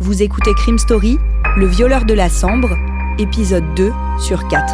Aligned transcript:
Vous 0.00 0.22
écoutez 0.22 0.54
Crime 0.54 0.78
Story, 0.78 1.18
Le 1.56 1.66
violeur 1.66 2.04
de 2.04 2.14
la 2.14 2.28
Sambre, 2.28 2.76
épisode 3.18 3.74
2 3.74 3.90
sur 4.20 4.46
4. 4.46 4.72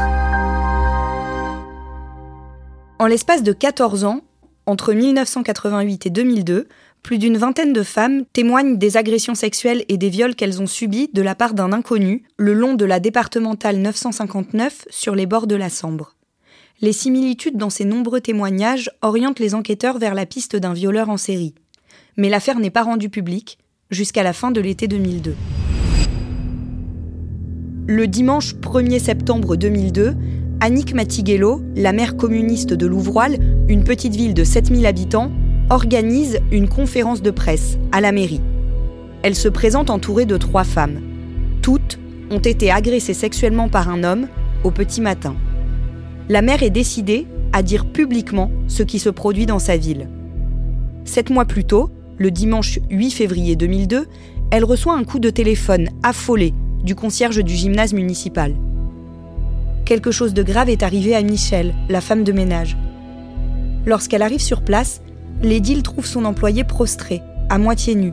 En 2.98 3.06
l'espace 3.06 3.42
de 3.42 3.54
14 3.54 4.04
ans, 4.04 4.20
entre 4.66 4.92
1988 4.92 6.04
et 6.04 6.10
2002, 6.10 6.68
plus 7.02 7.16
d'une 7.16 7.38
vingtaine 7.38 7.72
de 7.72 7.82
femmes 7.82 8.26
témoignent 8.34 8.76
des 8.76 8.98
agressions 8.98 9.34
sexuelles 9.34 9.86
et 9.88 9.96
des 9.96 10.10
viols 10.10 10.34
qu'elles 10.34 10.60
ont 10.60 10.66
subis 10.66 11.08
de 11.14 11.22
la 11.22 11.34
part 11.34 11.54
d'un 11.54 11.72
inconnu 11.72 12.24
le 12.36 12.52
long 12.52 12.74
de 12.74 12.84
la 12.84 13.00
départementale 13.00 13.78
959 13.78 14.84
sur 14.90 15.14
les 15.14 15.24
bords 15.24 15.46
de 15.46 15.56
la 15.56 15.70
Sambre. 15.70 16.16
Les 16.82 16.92
similitudes 16.92 17.56
dans 17.56 17.70
ces 17.70 17.86
nombreux 17.86 18.20
témoignages 18.20 18.90
orientent 19.00 19.40
les 19.40 19.54
enquêteurs 19.54 19.96
vers 19.96 20.14
la 20.14 20.26
piste 20.26 20.54
d'un 20.54 20.74
violeur 20.74 21.08
en 21.08 21.16
série. 21.16 21.54
Mais 22.18 22.28
l'affaire 22.28 22.58
n'est 22.58 22.68
pas 22.68 22.82
rendue 22.82 23.08
publique 23.08 23.56
jusqu'à 23.94 24.22
la 24.22 24.32
fin 24.32 24.50
de 24.50 24.60
l'été 24.60 24.88
2002. 24.88 25.34
Le 27.86 28.06
dimanche 28.06 28.54
1er 28.54 28.98
septembre 28.98 29.56
2002, 29.56 30.14
Annick 30.60 30.94
Matiguello, 30.94 31.62
la 31.76 31.92
maire 31.92 32.16
communiste 32.16 32.72
de 32.72 32.86
Louvroil, 32.86 33.38
une 33.68 33.84
petite 33.84 34.16
ville 34.16 34.34
de 34.34 34.44
7000 34.44 34.86
habitants, 34.86 35.30
organise 35.70 36.40
une 36.50 36.68
conférence 36.68 37.22
de 37.22 37.30
presse 37.30 37.78
à 37.92 38.00
la 38.00 38.12
mairie. 38.12 38.40
Elle 39.22 39.34
se 39.34 39.48
présente 39.48 39.90
entourée 39.90 40.26
de 40.26 40.36
trois 40.36 40.64
femmes. 40.64 41.00
Toutes 41.62 41.98
ont 42.30 42.38
été 42.38 42.70
agressées 42.70 43.14
sexuellement 43.14 43.68
par 43.68 43.88
un 43.88 44.04
homme 44.04 44.28
au 44.64 44.70
petit 44.70 45.00
matin. 45.00 45.36
La 46.28 46.42
mère 46.42 46.62
est 46.62 46.70
décidée 46.70 47.26
à 47.52 47.62
dire 47.62 47.86
publiquement 47.86 48.50
ce 48.66 48.82
qui 48.82 48.98
se 48.98 49.10
produit 49.10 49.46
dans 49.46 49.58
sa 49.58 49.76
ville. 49.76 50.08
Sept 51.04 51.30
mois 51.30 51.44
plus 51.44 51.64
tôt, 51.64 51.90
le 52.18 52.30
dimanche 52.30 52.78
8 52.90 53.10
février 53.10 53.56
2002, 53.56 54.06
elle 54.50 54.64
reçoit 54.64 54.94
un 54.94 55.04
coup 55.04 55.18
de 55.18 55.30
téléphone 55.30 55.88
affolé 56.02 56.54
du 56.82 56.94
concierge 56.94 57.42
du 57.42 57.54
gymnase 57.54 57.92
municipal. 57.92 58.54
Quelque 59.84 60.10
chose 60.10 60.34
de 60.34 60.42
grave 60.42 60.70
est 60.70 60.82
arrivé 60.82 61.14
à 61.14 61.22
Michel, 61.22 61.74
la 61.88 62.00
femme 62.00 62.24
de 62.24 62.32
ménage. 62.32 62.76
Lorsqu'elle 63.86 64.22
arrive 64.22 64.40
sur 64.40 64.62
place, 64.62 65.02
L'édile 65.42 65.82
trouve 65.82 66.06
son 66.06 66.24
employé 66.24 66.64
prostré, 66.64 67.22
à 67.50 67.58
moitié 67.58 67.94
nu. 67.94 68.12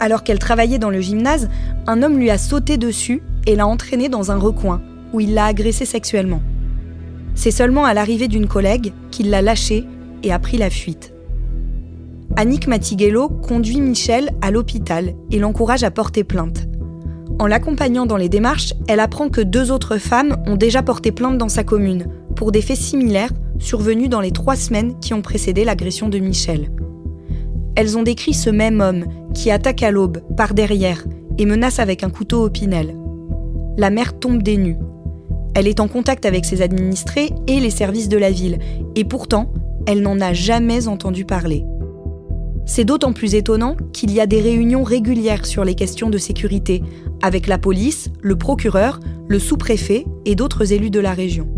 Alors 0.00 0.22
qu'elle 0.22 0.38
travaillait 0.38 0.78
dans 0.78 0.90
le 0.90 1.00
gymnase, 1.00 1.48
un 1.86 2.02
homme 2.02 2.18
lui 2.18 2.30
a 2.30 2.38
sauté 2.38 2.76
dessus 2.76 3.22
et 3.46 3.56
l'a 3.56 3.66
entraîné 3.66 4.08
dans 4.08 4.30
un 4.30 4.36
recoin, 4.36 4.82
où 5.12 5.20
il 5.20 5.34
l'a 5.34 5.46
agressé 5.46 5.86
sexuellement. 5.86 6.42
C'est 7.34 7.50
seulement 7.50 7.84
à 7.84 7.94
l'arrivée 7.94 8.28
d'une 8.28 8.48
collègue 8.48 8.92
qu'il 9.10 9.30
l'a 9.30 9.40
lâché 9.40 9.86
et 10.22 10.32
a 10.32 10.38
pris 10.38 10.58
la 10.58 10.68
fuite. 10.68 11.14
Annick 12.38 12.66
Matiguello 12.68 13.30
conduit 13.30 13.80
Michel 13.80 14.30
à 14.42 14.50
l'hôpital 14.50 15.14
et 15.30 15.38
l'encourage 15.38 15.84
à 15.84 15.90
porter 15.90 16.22
plainte. 16.22 16.66
En 17.38 17.46
l'accompagnant 17.46 18.04
dans 18.04 18.18
les 18.18 18.28
démarches, 18.28 18.74
elle 18.88 19.00
apprend 19.00 19.30
que 19.30 19.40
deux 19.40 19.70
autres 19.72 19.96
femmes 19.96 20.36
ont 20.46 20.56
déjà 20.56 20.82
porté 20.82 21.12
plainte 21.12 21.38
dans 21.38 21.48
sa 21.48 21.64
commune 21.64 22.08
pour 22.34 22.52
des 22.52 22.60
faits 22.60 22.76
similaires 22.76 23.32
survenus 23.58 24.10
dans 24.10 24.20
les 24.20 24.32
trois 24.32 24.54
semaines 24.54 24.98
qui 25.00 25.14
ont 25.14 25.22
précédé 25.22 25.64
l'agression 25.64 26.10
de 26.10 26.18
Michel. 26.18 26.70
Elles 27.74 27.96
ont 27.96 28.02
décrit 28.02 28.34
ce 28.34 28.50
même 28.50 28.82
homme 28.82 29.06
qui 29.32 29.50
attaque 29.50 29.82
à 29.82 29.90
l'aube, 29.90 30.20
par 30.36 30.52
derrière, 30.52 31.06
et 31.38 31.46
menace 31.46 31.78
avec 31.78 32.04
un 32.04 32.10
couteau 32.10 32.44
au 32.44 32.50
pinel. 32.50 32.94
La 33.78 33.88
mère 33.88 34.18
tombe 34.18 34.42
des 34.42 34.58
nues. 34.58 34.78
Elle 35.54 35.68
est 35.68 35.80
en 35.80 35.88
contact 35.88 36.26
avec 36.26 36.44
ses 36.44 36.60
administrés 36.60 37.30
et 37.46 37.60
les 37.60 37.70
services 37.70 38.10
de 38.10 38.18
la 38.18 38.30
ville, 38.30 38.58
et 38.94 39.04
pourtant, 39.04 39.52
elle 39.86 40.02
n'en 40.02 40.20
a 40.20 40.34
jamais 40.34 40.86
entendu 40.86 41.24
parler. 41.24 41.64
C'est 42.68 42.84
d'autant 42.84 43.12
plus 43.12 43.36
étonnant 43.36 43.76
qu'il 43.92 44.12
y 44.12 44.20
a 44.20 44.26
des 44.26 44.40
réunions 44.40 44.82
régulières 44.82 45.46
sur 45.46 45.64
les 45.64 45.76
questions 45.76 46.10
de 46.10 46.18
sécurité, 46.18 46.82
avec 47.22 47.46
la 47.46 47.58
police, 47.58 48.10
le 48.20 48.36
procureur, 48.36 48.98
le 49.28 49.38
sous-préfet 49.38 50.04
et 50.24 50.34
d'autres 50.34 50.72
élus 50.72 50.90
de 50.90 50.98
la 50.98 51.12
région. 51.12 51.48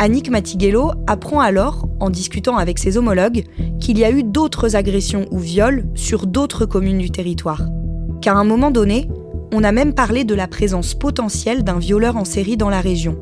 Annick 0.00 0.28
Matiguello 0.30 0.90
apprend 1.06 1.38
alors, 1.38 1.88
en 2.00 2.10
discutant 2.10 2.56
avec 2.56 2.80
ses 2.80 2.98
homologues, 2.98 3.44
qu'il 3.78 3.96
y 3.96 4.04
a 4.04 4.10
eu 4.10 4.24
d'autres 4.24 4.74
agressions 4.74 5.26
ou 5.30 5.38
viols 5.38 5.84
sur 5.94 6.26
d'autres 6.26 6.66
communes 6.66 6.98
du 6.98 7.10
territoire. 7.10 7.62
Qu'à 8.20 8.34
un 8.34 8.44
moment 8.44 8.72
donné, 8.72 9.08
on 9.52 9.62
a 9.62 9.70
même 9.70 9.94
parlé 9.94 10.24
de 10.24 10.34
la 10.34 10.48
présence 10.48 10.94
potentielle 10.94 11.62
d'un 11.62 11.78
violeur 11.78 12.16
en 12.16 12.24
série 12.24 12.56
dans 12.56 12.68
la 12.68 12.80
région, 12.80 13.16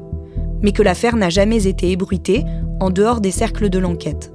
mais 0.63 0.73
que 0.73 0.83
l'affaire 0.83 1.17
n'a 1.17 1.29
jamais 1.29 1.67
été 1.67 1.91
ébruitée 1.91 2.45
en 2.81 2.89
dehors 2.89 3.21
des 3.21 3.31
cercles 3.31 3.69
de 3.69 3.79
l'enquête. 3.79 4.33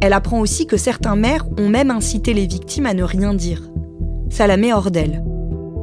Elle 0.00 0.12
apprend 0.12 0.40
aussi 0.40 0.66
que 0.66 0.76
certains 0.76 1.16
maires 1.16 1.46
ont 1.58 1.68
même 1.68 1.90
incité 1.90 2.34
les 2.34 2.46
victimes 2.46 2.86
à 2.86 2.94
ne 2.94 3.02
rien 3.02 3.34
dire. 3.34 3.62
Ça 4.28 4.46
la 4.46 4.56
met 4.56 4.72
hors 4.72 4.90
d'elle. 4.90 5.24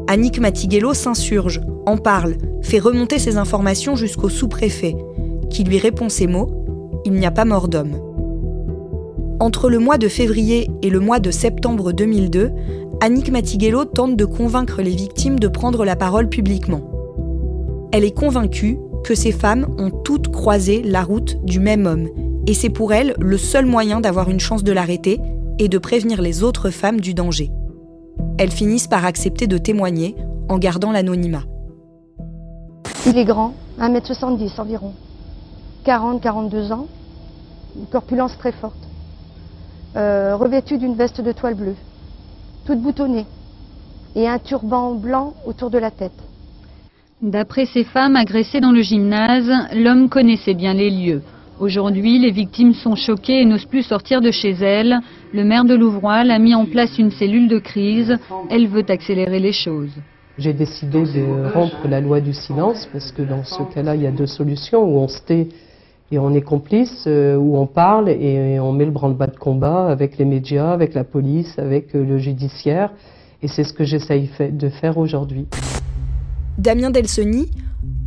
Annick 0.07 0.39
Matiguello 0.39 0.93
s'insurge, 0.93 1.61
en 1.85 1.97
parle, 1.97 2.35
fait 2.61 2.79
remonter 2.79 3.19
ses 3.19 3.37
informations 3.37 3.95
jusqu'au 3.95 4.29
sous-préfet, 4.29 4.95
qui 5.49 5.63
lui 5.63 5.77
répond 5.77 6.09
ces 6.09 6.27
mots 6.27 6.51
Il 7.05 7.13
n'y 7.13 7.25
a 7.25 7.31
pas 7.31 7.45
mort 7.45 7.67
d'homme. 7.67 7.97
Entre 9.39 9.69
le 9.69 9.79
mois 9.79 9.97
de 9.97 10.07
février 10.07 10.69
et 10.81 10.89
le 10.89 10.99
mois 10.99 11.19
de 11.19 11.31
septembre 11.31 11.91
2002, 11.91 12.51
Annick 13.01 13.31
Matiguello 13.31 13.85
tente 13.85 14.15
de 14.15 14.25
convaincre 14.25 14.81
les 14.81 14.95
victimes 14.95 15.39
de 15.39 15.47
prendre 15.47 15.83
la 15.83 15.95
parole 15.95 16.29
publiquement. 16.29 16.89
Elle 17.91 18.05
est 18.05 18.17
convaincue 18.17 18.77
que 19.03 19.15
ces 19.15 19.31
femmes 19.31 19.67
ont 19.77 19.89
toutes 19.89 20.31
croisé 20.31 20.81
la 20.83 21.03
route 21.03 21.43
du 21.43 21.59
même 21.59 21.85
homme, 21.85 22.07
et 22.47 22.53
c'est 22.53 22.69
pour 22.69 22.93
elle 22.93 23.15
le 23.19 23.37
seul 23.37 23.65
moyen 23.65 24.01
d'avoir 24.01 24.29
une 24.29 24.39
chance 24.39 24.63
de 24.63 24.71
l'arrêter 24.71 25.19
et 25.59 25.69
de 25.69 25.77
prévenir 25.77 26.21
les 26.21 26.43
autres 26.43 26.69
femmes 26.69 26.99
du 26.99 27.13
danger. 27.13 27.51
Elles 28.37 28.51
finissent 28.51 28.87
par 28.87 29.05
accepter 29.05 29.47
de 29.47 29.57
témoigner 29.57 30.15
en 30.49 30.57
gardant 30.57 30.91
l'anonymat. 30.91 31.43
Il 33.05 33.17
est 33.17 33.25
grand, 33.25 33.53
1m70 33.79 34.59
environ. 34.59 34.93
40-42 35.85 36.71
ans, 36.71 36.87
une 37.75 37.85
corpulence 37.87 38.37
très 38.37 38.51
forte, 38.53 38.75
euh, 39.95 40.35
revêtue 40.35 40.77
d'une 40.77 40.95
veste 40.95 41.21
de 41.21 41.31
toile 41.31 41.55
bleue, 41.55 41.75
toute 42.65 42.81
boutonnée, 42.81 43.25
et 44.15 44.27
un 44.27 44.39
turban 44.39 44.93
blanc 44.95 45.33
autour 45.45 45.69
de 45.69 45.77
la 45.77 45.91
tête. 45.91 46.11
D'après 47.21 47.65
ces 47.65 47.83
femmes 47.83 48.15
agressées 48.15 48.61
dans 48.61 48.71
le 48.71 48.81
gymnase, 48.81 49.51
l'homme 49.73 50.09
connaissait 50.09 50.53
bien 50.53 50.73
les 50.73 50.89
lieux. 50.89 51.21
Aujourd'hui, 51.59 52.17
les 52.17 52.31
victimes 52.31 52.73
sont 52.73 52.95
choquées 52.95 53.41
et 53.41 53.45
n'osent 53.45 53.65
plus 53.65 53.83
sortir 53.83 54.21
de 54.21 54.31
chez 54.31 54.51
elles. 54.51 54.99
Le 55.33 55.43
maire 55.43 55.65
de 55.65 55.75
Louvroil 55.75 56.31
a 56.31 56.39
mis 56.39 56.55
en 56.55 56.65
place 56.65 56.97
une 56.97 57.11
cellule 57.11 57.47
de 57.47 57.59
crise. 57.59 58.17
Elle 58.49 58.67
veut 58.67 58.83
accélérer 58.89 59.39
les 59.39 59.51
choses. 59.51 59.91
J'ai 60.39 60.53
décidé 60.53 61.03
de 61.03 61.53
rompre 61.53 61.87
la 61.87 62.01
loi 62.01 62.21
du 62.21 62.33
silence 62.33 62.89
parce 62.91 63.11
que 63.11 63.21
dans 63.21 63.43
ce 63.43 63.61
cas-là, 63.71 63.95
il 63.95 64.01
y 64.01 64.07
a 64.07 64.11
deux 64.11 64.25
solutions 64.25 64.83
où 64.83 64.97
on 64.97 65.07
se 65.07 65.21
tait 65.21 65.47
et 66.11 66.17
on 66.17 66.33
est 66.33 66.41
complice, 66.41 67.05
euh, 67.07 67.35
où 67.35 67.57
on 67.57 67.67
parle 67.67 68.09
et, 68.09 68.59
on 68.59 68.71
met 68.71 68.85
le 68.85 68.91
branle-bas 68.91 69.27
de 69.27 69.37
combat 69.37 69.87
avec 69.87 70.17
les 70.17 70.25
médias, 70.25 70.71
avec 70.71 70.95
la 70.95 71.03
police, 71.03 71.57
avec 71.59 71.95
euh, 71.95 72.03
le 72.03 72.17
judiciaire. 72.17 72.91
Et 73.43 73.47
c'est 73.47 73.63
ce 73.63 73.73
que 73.73 73.83
j'essaye 73.83 74.29
de 74.39 74.69
faire 74.69 74.97
aujourd'hui. 74.97 75.45
Damien 76.57 76.89
Delsoni, 76.89 77.49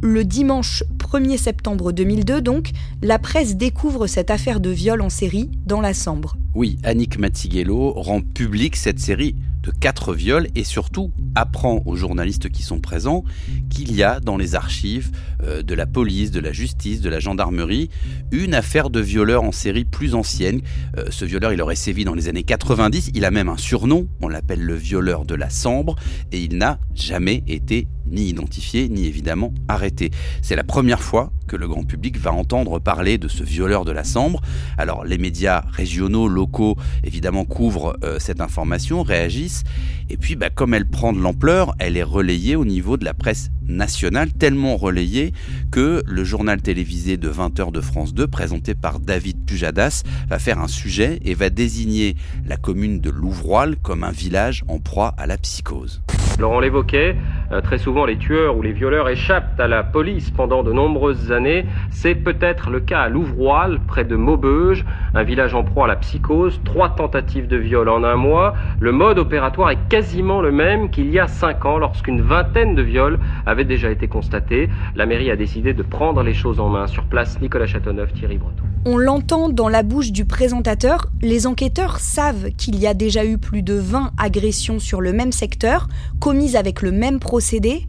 le 0.03 0.25
dimanche 0.25 0.83
1er 1.17 1.39
septembre 1.39 1.93
2002, 1.93 2.43
donc, 2.43 2.73
la 3.01 3.19
presse 3.19 3.57
découvre 3.57 4.07
cette 4.07 4.31
affaire 4.31 4.61
de 4.61 4.69
viol 4.69 5.01
en 5.01 5.09
série 5.09 5.51
dans 5.65 5.81
la 5.81 5.95
Sambre. 5.95 6.37
Oui, 6.55 6.79
Annick 6.83 7.19
Matiguello 7.19 7.93
rend 7.93 8.21
publique 8.21 8.77
cette 8.77 9.01
série 9.01 9.35
de 9.63 9.71
quatre 9.71 10.13
viols 10.13 10.49
et 10.55 10.63
surtout 10.63 11.13
apprend 11.35 11.83
aux 11.87 11.97
journalistes 11.97 12.51
qui 12.51 12.63
sont 12.63 12.81
présents 12.81 13.25
qu'il 13.71 13.95
y 13.95 14.03
a 14.03 14.21
dans 14.21 14.37
les 14.37 14.55
archives 14.55 15.11
euh, 15.43 15.63
de 15.63 15.75
la 15.75 15.87
police, 15.87 16.31
de 16.31 16.39
la 16.41 16.53
justice, 16.53 17.01
de 17.01 17.09
la 17.09 17.19
gendarmerie 17.19 17.89
une 18.31 18.55
affaire 18.55 18.91
de 18.91 19.01
violeur 19.01 19.43
en 19.43 19.53
série 19.53 19.87
plus 19.87 20.15
ancienne. 20.15 20.61
Euh, 20.99 21.07
ce 21.09 21.25
violeur, 21.25 21.55
il 21.55 21.63
aurait 21.63 21.77
sévi 21.77 22.05
dans 22.05 22.15
les 22.15 22.29
années 22.29 22.45
90, 22.45 23.13
il 23.15 23.25
a 23.25 23.31
même 23.31 23.49
un 23.49 23.57
surnom, 23.57 24.07
on 24.21 24.29
l'appelle 24.29 24.61
le 24.61 24.75
violeur 24.75 25.25
de 25.25 25.35
la 25.35 25.49
Sambre 25.49 25.97
et 26.31 26.41
il 26.41 26.59
n'a 26.59 26.79
jamais 26.95 27.43
été 27.47 27.89
ni 28.11 28.29
identifié, 28.29 28.89
ni 28.89 29.07
évidemment 29.07 29.53
arrêté. 29.69 30.11
C'est 30.43 30.57
la 30.57 30.65
première 30.65 31.03
fois 31.03 31.33
que 31.47 31.57
le 31.57 31.69
grand 31.69 31.85
public 31.85 32.19
va 32.19 32.33
entendre 32.33 32.79
parler 32.79 33.19
de 33.19 33.29
ce 33.29 33.45
violeur 33.45 33.85
de 33.85 33.93
la 33.93 34.05
Sambre. 34.05 34.41
Alors 34.79 35.05
les 35.05 35.19
médias 35.19 35.65
régionaux, 35.71 36.29
locaux, 36.29 36.77
évidemment 37.05 37.45
couvrent 37.45 37.97
euh, 38.03 38.19
cette 38.19 38.41
information, 38.41 39.03
réagissent, 39.03 39.65
et 40.09 40.17
puis 40.17 40.37
bah, 40.37 40.51
comme 40.51 40.75
elle 40.75 40.87
prend 40.87 41.13
de 41.13 41.21
l'ampleur, 41.21 41.75
elle 41.79 41.97
est 41.97 42.03
relayée 42.03 42.57
au 42.57 42.65
niveau 42.65 42.97
de 42.97 43.05
la 43.05 43.15
presse 43.15 43.51
nationale, 43.69 44.33
tellement 44.33 44.77
relayée 44.77 45.33
que 45.71 46.03
le 46.07 46.25
journal 46.25 46.63
télévisé 46.63 47.17
de 47.17 47.31
20h 47.31 47.73
de 47.73 47.81
France 47.81 48.15
2, 48.15 48.27
présenté 48.27 48.75
par 48.75 49.01
David 49.01 49.45
Pujadas, 49.45 50.03
va 50.29 50.39
faire 50.39 50.61
un 50.61 50.69
sujet 50.69 51.19
et 51.25 51.35
va 51.35 51.51
désigner 51.51 52.17
la 52.47 52.57
commune 52.57 53.01
de 53.01 53.11
Louvroil 53.11 53.77
comme 53.83 54.05
un 54.05 54.13
village 54.13 54.65
en 54.69 54.79
proie 54.79 55.15
à 55.19 55.27
la 55.27 55.39
psychose. 55.39 56.03
Laurent 56.39 56.61
l'évoquait, 56.61 57.17
euh, 57.53 57.61
très 57.61 57.79
souvent 57.79 58.05
les 58.05 58.19
tueurs 58.19 58.57
ou 58.57 58.63
les 58.63 58.73
violeurs 58.73 59.09
échappent 59.09 59.59
à 59.59 59.69
la 59.69 59.83
police 59.83 60.31
pendant 60.31 60.63
de 60.63 60.73
nombreuses 60.73 61.33
années. 61.33 61.65
C'est 61.91 62.15
peut-être 62.15 62.71
le 62.71 62.81
cas 62.81 63.01
à 63.03 63.09
Louvroil, 63.09 63.81
près 63.87 64.05
de 64.05 64.17
Maubeuge, 64.17 64.85
un 65.15 65.23
village 65.23 65.55
en 65.55 65.65
proie 65.65 65.85
à 65.85 65.89
la 65.89 65.97
psychose, 65.97 66.61
trois 66.65 66.91
tentatives 66.91 67.49
de 67.49 67.57
viol 67.57 67.89
en 67.89 68.05
un 68.05 68.17
mois. 68.17 68.55
Le 68.81 68.93
mode 68.93 69.19
opératoire 69.19 69.71
est 69.71 69.89
quasiment 69.89 70.41
le 70.41 70.53
même 70.53 70.91
qu'il 70.91 71.11
y 71.11 71.19
a 71.19 71.27
cinq 71.27 71.65
ans, 71.65 71.79
lorsqu'une 71.79 72.21
vingtaine 72.21 72.75
de 72.75 72.83
viols 72.83 73.19
avaient 73.47 73.65
déjà 73.65 73.91
été 73.91 74.09
constatés. 74.09 74.69
La 74.95 75.07
mairie 75.07 75.31
a 75.31 75.37
décidé 75.37 75.73
de 75.73 75.83
prendre 75.83 76.23
les 76.23 76.35
choses 76.35 76.61
en 76.61 76.69
main. 76.69 76.87
Sur 76.87 77.05
place, 77.05 77.41
Nicolas 77.41 77.67
Châteauneuf, 77.67 78.13
Thierry 78.13 78.37
Breton. 78.37 78.76
On 78.89 78.99
l'entend 78.99 79.49
dans 79.49 79.69
la 79.69 79.83
bouche 79.83 80.13
du 80.13 80.25
présentateur, 80.27 81.11
les 81.21 81.49
enquêteurs 81.49 81.99
savent 81.99 82.53
qu'il 82.53 82.79
y 82.79 82.87
a 82.87 82.95
déjà 82.95 83.25
eu 83.25 83.37
plus 83.37 83.63
de 83.63 83.75
20 83.75 84.13
agressions 84.17 84.79
sur 84.79 85.01
le 85.01 85.13
même 85.13 85.33
secteur, 85.33 85.89
commises 86.21 86.55
avec 86.55 86.83
le 86.83 86.93
même 86.93 87.19
procédé. 87.19 87.89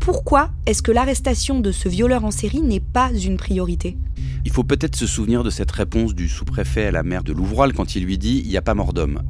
Pourquoi 0.00 0.48
est-ce 0.64 0.80
que 0.80 0.90
l'arrestation 0.90 1.60
de 1.60 1.70
ce 1.70 1.90
violeur 1.90 2.24
en 2.24 2.30
série 2.30 2.62
n'est 2.62 2.80
pas 2.80 3.10
une 3.12 3.36
priorité? 3.36 3.98
Il 4.46 4.50
faut 4.50 4.64
peut-être 4.64 4.96
se 4.96 5.06
souvenir 5.06 5.44
de 5.44 5.50
cette 5.50 5.70
réponse 5.70 6.14
du 6.14 6.30
sous-préfet 6.30 6.86
à 6.86 6.92
la 6.92 7.02
maire 7.02 7.24
de 7.24 7.34
Louvroil 7.34 7.74
quand 7.74 7.94
il 7.94 8.04
lui 8.04 8.16
dit 8.16 8.40
il 8.42 8.48
n'y 8.48 8.56
a 8.56 8.62
pas 8.62 8.72
mort 8.72 8.94
d'homme. 8.94 9.20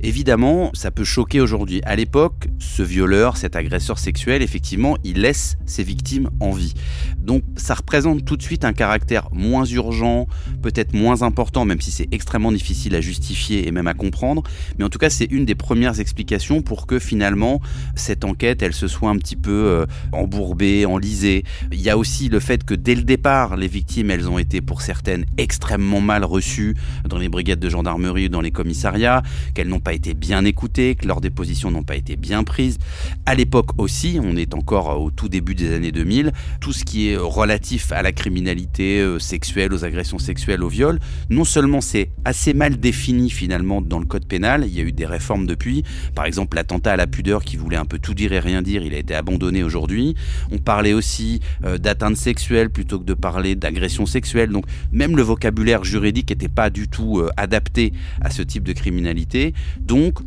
Évidemment, 0.00 0.70
ça 0.74 0.90
peut 0.90 1.04
choquer 1.04 1.40
aujourd'hui. 1.40 1.80
À 1.84 1.96
l'époque, 1.96 2.48
ce 2.58 2.82
violeur, 2.82 3.36
cet 3.36 3.56
agresseur 3.56 3.98
sexuel, 3.98 4.42
effectivement, 4.42 4.96
il 5.04 5.20
laisse 5.20 5.56
ses 5.66 5.82
victimes 5.82 6.30
en 6.40 6.52
vie. 6.52 6.74
Donc 7.18 7.42
ça 7.56 7.74
représente 7.74 8.24
tout 8.24 8.36
de 8.36 8.42
suite 8.42 8.64
un 8.64 8.72
caractère 8.72 9.28
moins 9.32 9.64
urgent, 9.64 10.26
peut-être 10.62 10.94
moins 10.94 11.22
important, 11.22 11.64
même 11.64 11.80
si 11.80 11.90
c'est 11.90 12.08
extrêmement 12.12 12.52
difficile 12.52 12.94
à 12.94 13.00
justifier 13.00 13.66
et 13.66 13.72
même 13.72 13.88
à 13.88 13.94
comprendre. 13.94 14.42
Mais 14.78 14.84
en 14.84 14.88
tout 14.88 14.98
cas, 14.98 15.10
c'est 15.10 15.24
une 15.24 15.44
des 15.44 15.54
premières 15.54 15.98
explications 15.98 16.62
pour 16.62 16.86
que 16.86 16.98
finalement, 16.98 17.60
cette 17.94 18.24
enquête, 18.24 18.62
elle 18.62 18.74
se 18.74 18.88
soit 18.88 19.10
un 19.10 19.16
petit 19.16 19.36
peu 19.36 19.50
euh, 19.50 19.86
embourbée, 20.12 20.86
enlisée. 20.86 21.44
Il 21.72 21.80
y 21.80 21.90
a 21.90 21.98
aussi 21.98 22.28
le 22.28 22.40
fait 22.40 22.64
que 22.64 22.74
dès 22.74 22.94
le 22.94 23.02
départ, 23.02 23.56
les 23.56 23.68
victimes, 23.68 24.10
elles 24.10 24.28
ont 24.28 24.38
été 24.38 24.60
pour 24.60 24.82
certaines 24.82 25.24
extrêmement 25.38 26.00
mal 26.00 26.24
reçues 26.24 26.76
dans 27.08 27.18
les 27.18 27.28
brigades 27.28 27.60
de 27.60 27.68
gendarmerie 27.68 28.26
ou 28.26 28.28
dans 28.28 28.40
les 28.40 28.50
commissariats, 28.50 29.22
qu'elles 29.54 29.68
n'ont 29.68 29.80
pas 29.86 29.94
été 29.94 30.14
bien 30.14 30.44
écoutées, 30.44 30.96
que 30.96 31.06
leurs 31.06 31.20
dépositions 31.20 31.70
n'ont 31.70 31.84
pas 31.84 31.94
été 31.94 32.16
bien 32.16 32.42
prises. 32.42 32.78
À 33.24 33.36
l'époque 33.36 33.70
aussi, 33.78 34.18
on 34.20 34.36
est 34.36 34.52
encore 34.52 35.00
au 35.00 35.12
tout 35.12 35.28
début 35.28 35.54
des 35.54 35.72
années 35.72 35.92
2000, 35.92 36.32
tout 36.60 36.72
ce 36.72 36.82
qui 36.82 37.10
est 37.10 37.16
relatif 37.16 37.92
à 37.92 38.02
la 38.02 38.10
criminalité 38.10 38.98
euh, 38.98 39.20
sexuelle, 39.20 39.72
aux 39.72 39.84
agressions 39.84 40.18
sexuelles, 40.18 40.64
au 40.64 40.68
viol, 40.68 40.98
non 41.30 41.44
seulement 41.44 41.80
c'est 41.80 42.10
assez 42.24 42.52
mal 42.52 42.78
défini 42.78 43.30
finalement 43.30 43.80
dans 43.80 44.00
le 44.00 44.06
code 44.06 44.26
pénal, 44.26 44.64
il 44.66 44.74
y 44.74 44.80
a 44.80 44.82
eu 44.82 44.90
des 44.90 45.06
réformes 45.06 45.46
depuis, 45.46 45.84
par 46.16 46.24
exemple 46.24 46.56
l'attentat 46.56 46.94
à 46.94 46.96
la 46.96 47.06
pudeur 47.06 47.44
qui 47.44 47.56
voulait 47.56 47.76
un 47.76 47.84
peu 47.84 48.00
tout 48.00 48.14
dire 48.14 48.32
et 48.32 48.40
rien 48.40 48.62
dire, 48.62 48.82
il 48.82 48.92
a 48.92 48.98
été 48.98 49.14
abandonné 49.14 49.62
aujourd'hui. 49.62 50.16
On 50.50 50.58
parlait 50.58 50.94
aussi 50.94 51.38
euh, 51.64 51.78
d'atteinte 51.78 52.16
sexuelle 52.16 52.70
plutôt 52.70 52.98
que 52.98 53.04
de 53.04 53.14
parler 53.14 53.54
d'agression 53.54 54.04
sexuelle, 54.04 54.50
donc 54.50 54.64
même 54.90 55.16
le 55.16 55.22
vocabulaire 55.22 55.84
juridique 55.84 56.30
n'était 56.30 56.48
pas 56.48 56.70
du 56.70 56.88
tout 56.88 57.20
euh, 57.20 57.30
adapté 57.36 57.92
à 58.20 58.30
ce 58.30 58.42
type 58.42 58.64
de 58.64 58.72
criminalité. 58.72 59.54
Donc, 59.80 60.18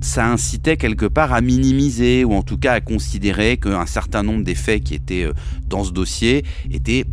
ça 0.00 0.30
incitait 0.30 0.76
quelque 0.76 1.06
part 1.06 1.32
à 1.32 1.40
minimiser 1.40 2.24
ou 2.24 2.34
en 2.34 2.42
tout 2.42 2.56
cas 2.56 2.74
à 2.74 2.80
considérer 2.80 3.56
qu'un 3.56 3.86
certain 3.86 4.22
nombre 4.22 4.44
des 4.44 4.54
faits 4.54 4.84
qui 4.84 4.94
étaient 4.94 5.24
euh, 5.24 5.32
dans 5.66 5.84
ce 5.84 5.92
dossier 5.92 6.44
étaient 6.70 7.04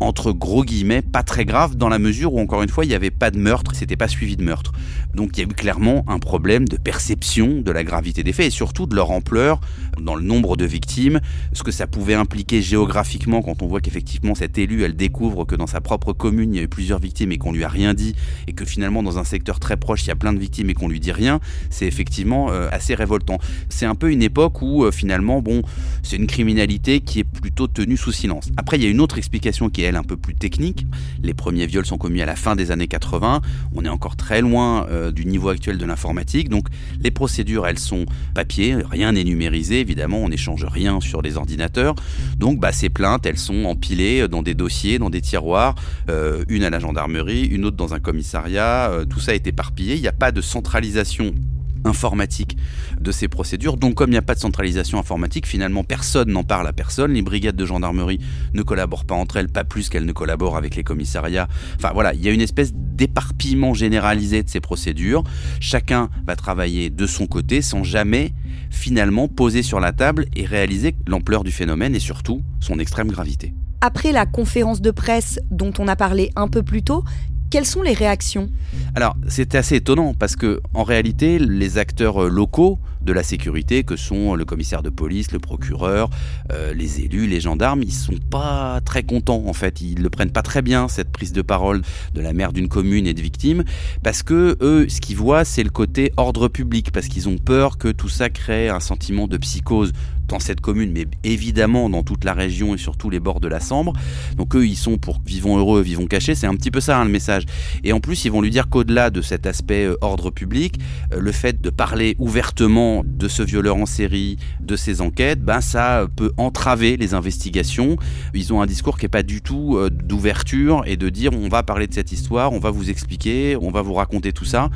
entre 0.00 0.32
gros 0.32 0.64
guillemets, 0.64 1.02
pas 1.02 1.22
très 1.22 1.44
grave 1.44 1.76
dans 1.76 1.88
la 1.88 1.98
mesure 1.98 2.34
où, 2.34 2.40
encore 2.40 2.62
une 2.62 2.68
fois, 2.68 2.84
il 2.84 2.88
n'y 2.88 2.94
avait 2.94 3.10
pas 3.10 3.30
de 3.30 3.38
meurtre, 3.38 3.74
c'était 3.74 3.96
pas 3.96 4.08
suivi 4.08 4.36
de 4.36 4.44
meurtre. 4.44 4.72
Donc 5.14 5.36
il 5.36 5.40
y 5.40 5.42
a 5.44 5.48
eu 5.48 5.52
clairement 5.52 6.04
un 6.06 6.18
problème 6.18 6.68
de 6.68 6.76
perception 6.76 7.60
de 7.60 7.70
la 7.72 7.82
gravité 7.82 8.22
des 8.22 8.32
faits 8.32 8.46
et 8.46 8.50
surtout 8.50 8.86
de 8.86 8.94
leur 8.94 9.10
ampleur 9.10 9.60
dans 10.00 10.14
le 10.14 10.22
nombre 10.22 10.56
de 10.56 10.64
victimes, 10.64 11.20
ce 11.52 11.62
que 11.62 11.72
ça 11.72 11.86
pouvait 11.86 12.14
impliquer 12.14 12.62
géographiquement 12.62 13.42
quand 13.42 13.62
on 13.62 13.66
voit 13.66 13.80
qu'effectivement 13.80 14.34
cette 14.34 14.58
élue, 14.58 14.84
elle 14.84 14.94
découvre 14.94 15.44
que 15.44 15.56
dans 15.56 15.66
sa 15.66 15.80
propre 15.80 16.12
commune, 16.12 16.54
il 16.54 16.58
y 16.58 16.60
a 16.60 16.62
eu 16.62 16.68
plusieurs 16.68 17.00
victimes 17.00 17.32
et 17.32 17.38
qu'on 17.38 17.52
lui 17.52 17.64
a 17.64 17.68
rien 17.68 17.94
dit 17.94 18.14
et 18.46 18.52
que 18.52 18.64
finalement 18.64 19.02
dans 19.02 19.18
un 19.18 19.24
secteur 19.24 19.58
très 19.58 19.76
proche, 19.76 20.04
il 20.04 20.08
y 20.08 20.12
a 20.12 20.16
plein 20.16 20.32
de 20.32 20.38
victimes 20.38 20.70
et 20.70 20.74
qu'on 20.74 20.88
lui 20.88 21.00
dit 21.00 21.12
rien, 21.12 21.40
c'est 21.70 21.86
effectivement 21.86 22.50
euh, 22.50 22.68
assez 22.70 22.94
révoltant. 22.94 23.38
C'est 23.68 23.86
un 23.86 23.94
peu 23.94 24.12
une 24.12 24.22
époque 24.22 24.62
où 24.62 24.84
euh, 24.84 24.92
finalement, 24.92 25.42
bon, 25.42 25.62
c'est 26.02 26.16
une 26.16 26.26
criminalité 26.26 27.00
qui 27.00 27.20
est 27.20 27.24
plutôt 27.24 27.66
tenue 27.66 27.96
sous 27.96 28.12
silence. 28.12 28.50
Après, 28.56 28.78
il 28.78 28.84
y 28.84 28.86
a 28.86 28.90
une 28.90 29.00
autre 29.00 29.18
explication 29.18 29.68
qui 29.68 29.82
est 29.82 29.87
un 29.96 30.02
peu 30.02 30.16
plus 30.16 30.34
technique. 30.34 30.86
Les 31.22 31.34
premiers 31.34 31.66
viols 31.66 31.86
sont 31.86 31.98
commis 31.98 32.22
à 32.22 32.26
la 32.26 32.36
fin 32.36 32.56
des 32.56 32.70
années 32.70 32.88
80. 32.88 33.40
On 33.74 33.84
est 33.84 33.88
encore 33.88 34.16
très 34.16 34.40
loin 34.40 34.86
euh, 34.90 35.10
du 35.10 35.26
niveau 35.26 35.48
actuel 35.48 35.78
de 35.78 35.84
l'informatique. 35.84 36.48
Donc 36.48 36.68
les 37.00 37.10
procédures, 37.10 37.66
elles 37.66 37.78
sont 37.78 38.06
papier, 38.34 38.76
rien 38.90 39.12
n'est 39.12 39.24
numérisé. 39.24 39.80
Évidemment, 39.80 40.18
on 40.18 40.28
n'échange 40.28 40.64
rien 40.64 41.00
sur 41.00 41.22
les 41.22 41.36
ordinateurs. 41.36 41.94
Donc 42.38 42.60
bah, 42.60 42.72
ces 42.72 42.88
plaintes, 42.88 43.26
elles 43.26 43.38
sont 43.38 43.64
empilées 43.64 44.28
dans 44.28 44.42
des 44.42 44.54
dossiers, 44.54 44.98
dans 44.98 45.10
des 45.10 45.20
tiroirs, 45.20 45.74
euh, 46.08 46.44
une 46.48 46.64
à 46.64 46.70
la 46.70 46.78
gendarmerie, 46.78 47.46
une 47.46 47.64
autre 47.64 47.76
dans 47.76 47.94
un 47.94 48.00
commissariat. 48.00 48.90
Euh, 48.90 49.04
tout 49.04 49.20
ça 49.20 49.34
est 49.34 49.46
éparpillé. 49.46 49.94
Il 49.94 50.00
n'y 50.00 50.08
a 50.08 50.12
pas 50.12 50.32
de 50.32 50.40
centralisation 50.40 51.34
informatique 51.84 52.56
de 53.00 53.12
ces 53.12 53.28
procédures. 53.28 53.76
Donc 53.76 53.94
comme 53.94 54.10
il 54.10 54.12
n'y 54.12 54.18
a 54.18 54.22
pas 54.22 54.34
de 54.34 54.40
centralisation 54.40 54.98
informatique, 54.98 55.46
finalement 55.46 55.84
personne 55.84 56.30
n'en 56.30 56.44
parle 56.44 56.66
à 56.66 56.72
personne. 56.72 57.12
Les 57.12 57.22
brigades 57.22 57.56
de 57.56 57.64
gendarmerie 57.64 58.20
ne 58.54 58.62
collaborent 58.62 59.04
pas 59.04 59.14
entre 59.14 59.36
elles, 59.36 59.48
pas 59.48 59.64
plus 59.64 59.88
qu'elles 59.88 60.06
ne 60.06 60.12
collaborent 60.12 60.56
avec 60.56 60.76
les 60.76 60.84
commissariats. 60.84 61.48
Enfin 61.76 61.90
voilà, 61.92 62.14
il 62.14 62.22
y 62.22 62.28
a 62.28 62.32
une 62.32 62.40
espèce 62.40 62.72
d'éparpillement 62.74 63.74
généralisé 63.74 64.42
de 64.42 64.48
ces 64.48 64.60
procédures. 64.60 65.24
Chacun 65.60 66.10
va 66.26 66.36
travailler 66.36 66.90
de 66.90 67.06
son 67.06 67.26
côté 67.26 67.62
sans 67.62 67.84
jamais 67.84 68.32
finalement 68.70 69.28
poser 69.28 69.62
sur 69.62 69.80
la 69.80 69.92
table 69.92 70.26
et 70.36 70.44
réaliser 70.44 70.94
l'ampleur 71.06 71.44
du 71.44 71.52
phénomène 71.52 71.94
et 71.94 72.00
surtout 72.00 72.42
son 72.60 72.78
extrême 72.78 73.08
gravité. 73.08 73.54
Après 73.80 74.10
la 74.10 74.26
conférence 74.26 74.80
de 74.80 74.90
presse 74.90 75.38
dont 75.50 75.72
on 75.78 75.86
a 75.86 75.94
parlé 75.94 76.30
un 76.34 76.48
peu 76.48 76.64
plus 76.64 76.82
tôt, 76.82 77.04
quelles 77.50 77.66
sont 77.66 77.82
les 77.82 77.94
réactions? 77.94 78.50
Alors, 78.94 79.16
c'est 79.28 79.54
assez 79.54 79.76
étonnant 79.76 80.14
parce 80.14 80.36
que, 80.36 80.60
en 80.74 80.84
réalité, 80.84 81.38
les 81.38 81.78
acteurs 81.78 82.24
euh, 82.24 82.28
locaux 82.28 82.78
de 83.02 83.12
la 83.12 83.22
sécurité, 83.22 83.84
que 83.84 83.96
sont 83.96 84.34
le 84.34 84.44
commissaire 84.44 84.82
de 84.82 84.90
police, 84.90 85.32
le 85.32 85.38
procureur, 85.38 86.10
euh, 86.52 86.74
les 86.74 87.00
élus, 87.00 87.26
les 87.26 87.40
gendarmes, 87.40 87.82
ils 87.82 87.92
sont 87.92 88.18
pas 88.30 88.80
très 88.84 89.02
contents 89.02 89.44
en 89.46 89.52
fait. 89.52 89.80
Ils 89.80 90.02
le 90.02 90.10
prennent 90.10 90.30
pas 90.30 90.42
très 90.42 90.62
bien 90.62 90.88
cette 90.88 91.10
prise 91.10 91.32
de 91.32 91.42
parole 91.42 91.82
de 92.14 92.20
la 92.20 92.32
maire 92.32 92.52
d'une 92.52 92.68
commune 92.68 93.06
et 93.06 93.14
de 93.14 93.20
victimes 93.20 93.64
parce 94.02 94.22
que 94.22 94.56
eux, 94.60 94.86
ce 94.88 95.00
qu'ils 95.00 95.16
voient, 95.16 95.44
c'est 95.44 95.62
le 95.62 95.70
côté 95.70 96.12
ordre 96.16 96.48
public 96.48 96.90
parce 96.92 97.08
qu'ils 97.08 97.28
ont 97.28 97.38
peur 97.38 97.78
que 97.78 97.88
tout 97.88 98.08
ça 98.08 98.30
crée 98.30 98.68
un 98.68 98.80
sentiment 98.80 99.26
de 99.26 99.36
psychose 99.38 99.92
dans 100.28 100.38
cette 100.38 100.60
commune, 100.60 100.92
mais 100.92 101.06
évidemment 101.24 101.90
dans 101.90 102.02
toute 102.02 102.24
la 102.24 102.32
région 102.32 102.74
et 102.74 102.78
sur 102.78 102.96
tous 102.96 103.10
les 103.10 103.20
bords 103.20 103.40
de 103.40 103.48
la 103.48 103.60
Sambre. 103.60 103.92
Donc 104.36 104.54
eux, 104.54 104.66
ils 104.66 104.76
sont 104.76 104.98
pour 104.98 105.20
vivons 105.24 105.58
heureux, 105.58 105.80
vivons 105.80 106.06
cachés. 106.06 106.34
C'est 106.34 106.46
un 106.46 106.54
petit 106.54 106.70
peu 106.70 106.80
ça 106.80 106.98
hein, 106.98 107.04
le 107.04 107.10
message. 107.10 107.44
Et 107.84 107.92
en 107.92 108.00
plus, 108.00 108.24
ils 108.24 108.32
vont 108.32 108.40
lui 108.40 108.50
dire 108.50 108.68
qu'au-delà 108.68 109.10
de 109.10 109.22
cet 109.22 109.46
aspect 109.46 109.84
euh, 109.84 109.96
ordre 110.00 110.30
public, 110.30 110.78
euh, 111.12 111.20
le 111.20 111.32
fait 111.32 111.60
de 111.60 111.70
parler 111.70 112.16
ouvertement 112.18 113.02
de 113.04 113.28
ce 113.28 113.42
violeur 113.42 113.76
en 113.76 113.86
série, 113.86 114.36
de 114.60 114.76
ces 114.76 115.00
enquêtes, 115.00 115.40
ben 115.40 115.60
ça 115.60 116.06
peut 116.16 116.32
entraver 116.36 116.96
les 116.96 117.14
investigations. 117.14 117.96
Ils 118.34 118.52
ont 118.52 118.60
un 118.60 118.66
discours 118.66 118.98
qui 118.98 119.06
est 119.06 119.10
pas 119.10 119.22
du 119.22 119.40
tout 119.40 119.76
euh, 119.76 119.90
d'ouverture 119.90 120.82
et 120.86 120.96
de 120.96 121.08
dire 121.08 121.32
on 121.32 121.48
va 121.48 121.62
parler 121.62 121.86
de 121.86 121.94
cette 121.94 122.12
histoire, 122.12 122.52
on 122.52 122.58
va 122.58 122.70
vous 122.70 122.90
expliquer, 122.90 123.56
on 123.60 123.70
va 123.70 123.82
vous 123.82 123.94
raconter 123.94 124.32
tout 124.32 124.44
ça. 124.44 124.70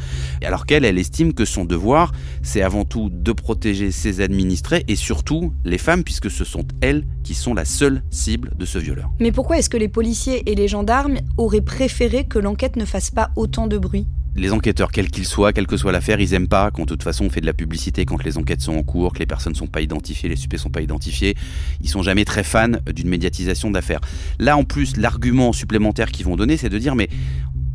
Alors 0.45 0.67
qu'elle, 0.67 0.85
elle 0.85 0.99
estime 0.99 1.33
que 1.33 1.45
son 1.45 1.65
devoir, 1.65 2.13
c'est 2.43 2.63
avant 2.63 2.85
tout 2.85 3.11
de 3.11 3.33
protéger 3.33 3.91
ses 3.91 4.21
administrés 4.21 4.85
et 4.89 4.97
surtout 4.97 5.42
les 5.65 5.79
femmes, 5.79 6.05
puisque 6.05 6.31
ce 6.31 6.45
sont 6.45 6.67
elles 6.81 7.05
qui 7.23 7.35
sont 7.35 7.55
la 7.55 7.65
seule 7.65 8.03
cible 8.11 8.53
de 8.57 8.65
ce 8.65 8.79
violeur. 8.79 9.11
Mais 9.21 9.33
pourquoi 9.33 9.59
est-ce 9.59 9.71
que 9.71 9.77
les 9.77 9.89
policiers 9.89 10.51
et 10.51 10.55
les 10.55 10.69
gendarmes 10.69 11.19
auraient 11.37 11.61
préféré 11.61 12.25
que 12.25 12.39
l'enquête 12.39 12.77
ne 12.77 12.85
fasse 12.85 13.11
pas 13.11 13.31
autant 13.37 13.67
de 13.67 13.79
bruit? 13.79 14.07
Les 14.35 14.51
enquêteurs, 14.53 14.93
quels 14.93 15.11
qu'ils 15.11 15.27
soient, 15.27 15.53
quelle 15.53 15.67
que 15.67 15.77
soit 15.77 15.93
l'affaire, 15.93 16.19
ils 16.19 16.33
aiment 16.33 16.49
pas 16.49 16.71
quand 16.71 16.85
de 16.85 16.87
toute 16.87 17.03
façon 17.03 17.27
on 17.27 17.31
fait 17.31 17.43
de 17.43 17.47
la 17.47 17.53
publicité 17.53 18.07
quand 18.07 18.25
les 18.25 18.39
enquêtes 18.39 18.63
sont 18.63 18.75
en 18.75 18.83
cours, 18.83 19.13
que 19.13 19.19
les 19.19 19.27
personnes 19.27 19.55
sont 19.55 19.67
pas 19.67 19.83
identifiées, 19.83 20.31
les 20.31 20.37
suspects 20.37 20.57
sont 20.57 20.71
pas 20.71 20.81
identifiés. 20.81 21.37
Ils 21.83 21.91
sont 21.91 22.03
jamais 22.03 22.25
très 22.25 22.43
fans 22.43 22.73
d'une 22.95 23.11
médiatisation 23.11 23.71
d'affaires. 23.71 24.01
Là, 24.39 24.57
en 24.57 24.65
plus, 24.65 24.97
l'argument 24.97 25.53
supplémentaire 25.53 26.11
qu'ils 26.11 26.25
vont 26.25 26.37
donner, 26.37 26.57
c'est 26.57 26.71
de 26.71 26.79
dire 26.79 26.95
mais 26.95 27.11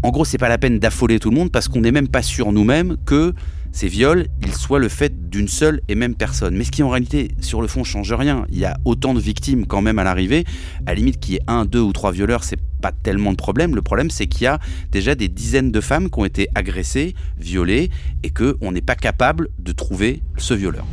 En 0.04 0.10
gros, 0.10 0.25
c'est 0.25 0.38
pas 0.38 0.50
la 0.50 0.58
peine 0.58 0.80
d'affoler 0.80 1.20
tout 1.20 1.32
le 1.32 1.36
monde 1.36 1.51
parce 1.51 1.68
qu'on 1.68 1.82
n'est 1.82 1.92
même 1.92 2.08
pas 2.08 2.22
sûr 2.22 2.51
nous-mêmes 2.51 2.98
que 3.06 3.34
ces 3.72 3.88
viols, 3.88 4.27
ils 4.42 4.54
soient 4.54 4.80
le 4.80 4.89
fait 4.89 5.30
d'une 5.30 5.48
seule 5.48 5.82
et 5.88 5.96
même 5.96 6.16
personne. 6.16 6.56
Mais 6.56 6.63
ce 6.63 6.72
qui 6.72 6.84
en 6.84 6.89
réalité, 6.89 7.32
sur 7.42 7.62
le 7.62 7.68
fond, 7.68 7.84
change 7.84 8.12
rien. 8.13 8.46
Il 8.50 8.58
y 8.58 8.66
a 8.66 8.77
autant 8.86 9.13
de 9.13 9.20
victimes 9.20 9.66
quand 9.66 9.82
même 9.82 10.00
à 10.00 10.04
l'arrivée. 10.04 10.46
À 10.86 10.92
la 10.92 10.96
limite 10.96 11.20
qu'il 11.20 11.34
y 11.36 11.38
ait 11.38 11.44
un, 11.48 11.66
deux 11.66 11.82
ou 11.82 11.94
trois 11.94 12.12
violeurs, 12.12 12.44
c'est 12.44 12.60
pas 12.82 12.92
tellement 12.92 13.32
de 13.32 13.38
problème. 13.38 13.75
Le 13.75 13.82
problème, 13.82 14.10
c'est 14.10 14.27
qu'il 14.27 14.44
y 14.44 14.48
a 14.48 14.60
déjà 14.92 15.16
des 15.16 15.27
dizaines 15.30 15.72
de 15.72 15.82
femmes 15.82 16.10
qui 16.10 16.20
ont 16.20 16.25
été 16.25 16.48
agressées, 16.56 17.16
violées, 17.38 17.89
et 18.24 18.30
qu'on 18.30 18.72
n'est 18.72 18.82
pas 18.82 18.96
capable 18.96 19.50
de 19.60 19.72
trouver 19.72 20.22
ce 20.38 20.54
violeur. 20.54 20.86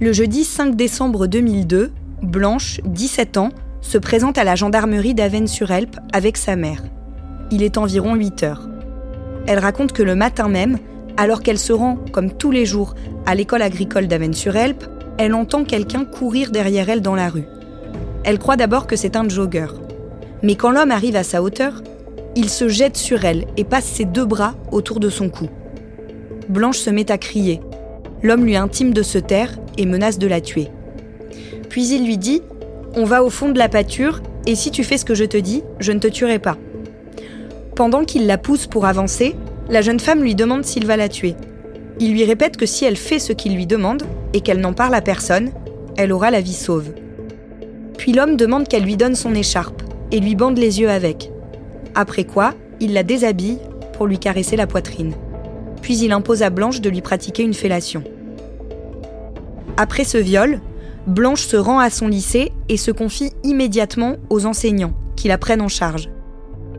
Le 0.00 0.12
jeudi 0.12 0.44
5 0.44 0.76
décembre 0.76 1.26
2002, 1.26 1.92
Blanche, 2.22 2.80
17 2.84 3.36
ans, 3.36 3.50
se 3.82 3.98
présente 3.98 4.38
à 4.38 4.44
la 4.44 4.54
gendarmerie 4.54 5.12
d'Avennes-sur-Helpe 5.12 5.96
avec 6.12 6.38
sa 6.38 6.56
mère. 6.56 6.82
Il 7.50 7.62
est 7.62 7.76
environ 7.76 8.14
8 8.14 8.42
heures. 8.44 8.68
Elle 9.46 9.58
raconte 9.58 9.92
que 9.92 10.02
le 10.02 10.14
matin 10.14 10.48
même, 10.48 10.78
alors 11.18 11.42
qu'elle 11.42 11.58
se 11.58 11.72
rend, 11.72 11.98
comme 12.12 12.32
tous 12.32 12.50
les 12.50 12.64
jours, 12.64 12.94
à 13.26 13.34
l'école 13.34 13.60
agricole 13.60 14.06
d'Avennes-sur-Helpe, 14.06 14.84
elle 15.18 15.34
entend 15.34 15.64
quelqu'un 15.64 16.04
courir 16.04 16.50
derrière 16.50 16.88
elle 16.88 17.02
dans 17.02 17.14
la 17.14 17.28
rue. 17.28 17.44
Elle 18.24 18.38
croit 18.38 18.56
d'abord 18.56 18.86
que 18.86 18.96
c'est 18.96 19.16
un 19.16 19.28
jogger. 19.28 19.66
Mais 20.42 20.54
quand 20.54 20.70
l'homme 20.70 20.90
arrive 20.90 21.16
à 21.16 21.24
sa 21.24 21.42
hauteur, 21.42 21.82
il 22.34 22.48
se 22.48 22.68
jette 22.68 22.96
sur 22.96 23.24
elle 23.24 23.44
et 23.56 23.64
passe 23.64 23.84
ses 23.84 24.04
deux 24.04 24.24
bras 24.24 24.54
autour 24.70 25.00
de 25.00 25.10
son 25.10 25.28
cou. 25.28 25.48
Blanche 26.48 26.78
se 26.78 26.90
met 26.90 27.10
à 27.10 27.18
crier. 27.18 27.60
L'homme 28.22 28.44
lui 28.44 28.56
intime 28.56 28.94
de 28.94 29.02
se 29.02 29.18
taire 29.18 29.58
et 29.76 29.86
menace 29.86 30.18
de 30.18 30.26
la 30.26 30.40
tuer. 30.40 30.68
Puis 31.68 31.88
il 31.88 32.06
lui 32.06 32.16
dit 32.16 32.42
On 32.94 33.04
va 33.04 33.24
au 33.24 33.30
fond 33.30 33.48
de 33.48 33.58
la 33.58 33.70
pâture 33.70 34.20
et 34.46 34.54
si 34.54 34.70
tu 34.70 34.84
fais 34.84 34.98
ce 34.98 35.04
que 35.04 35.14
je 35.14 35.24
te 35.24 35.36
dis, 35.36 35.62
je 35.78 35.92
ne 35.92 35.98
te 35.98 36.08
tuerai 36.08 36.38
pas. 36.38 36.58
Pendant 37.74 38.04
qu'il 38.04 38.26
la 38.26 38.36
pousse 38.36 38.66
pour 38.66 38.84
avancer, 38.84 39.34
la 39.70 39.80
jeune 39.80 40.00
femme 40.00 40.22
lui 40.22 40.34
demande 40.34 40.64
s'il 40.64 40.86
va 40.86 40.98
la 40.98 41.08
tuer. 41.08 41.34
Il 42.00 42.12
lui 42.12 42.24
répète 42.24 42.58
que 42.58 42.66
si 42.66 42.84
elle 42.84 42.96
fait 42.96 43.18
ce 43.18 43.32
qu'il 43.32 43.54
lui 43.54 43.66
demande 43.66 44.02
et 44.34 44.40
qu'elle 44.40 44.60
n'en 44.60 44.74
parle 44.74 44.94
à 44.94 45.00
personne, 45.00 45.50
elle 45.96 46.12
aura 46.12 46.30
la 46.30 46.42
vie 46.42 46.52
sauve. 46.52 46.90
Puis 47.96 48.12
l'homme 48.12 48.36
demande 48.36 48.68
qu'elle 48.68 48.84
lui 48.84 48.96
donne 48.96 49.14
son 49.14 49.34
écharpe 49.34 49.82
et 50.10 50.20
lui 50.20 50.34
bande 50.34 50.58
les 50.58 50.80
yeux 50.80 50.90
avec. 50.90 51.30
Après 51.94 52.24
quoi, 52.24 52.52
il 52.80 52.92
la 52.92 53.04
déshabille 53.04 53.58
pour 53.94 54.06
lui 54.06 54.18
caresser 54.18 54.56
la 54.56 54.66
poitrine. 54.66 55.14
Puis 55.80 55.98
il 55.98 56.12
impose 56.12 56.42
à 56.42 56.50
Blanche 56.50 56.80
de 56.80 56.90
lui 56.90 57.00
pratiquer 57.00 57.42
une 57.42 57.54
fellation. 57.54 58.04
Après 59.76 60.04
ce 60.04 60.18
viol, 60.18 60.60
Blanche 61.06 61.46
se 61.46 61.56
rend 61.56 61.80
à 61.80 61.90
son 61.90 62.06
lycée 62.06 62.52
et 62.68 62.76
se 62.76 62.92
confie 62.92 63.32
immédiatement 63.42 64.16
aux 64.30 64.46
enseignants, 64.46 64.92
qui 65.16 65.26
la 65.26 65.36
prennent 65.36 65.60
en 65.60 65.68
charge. 65.68 66.08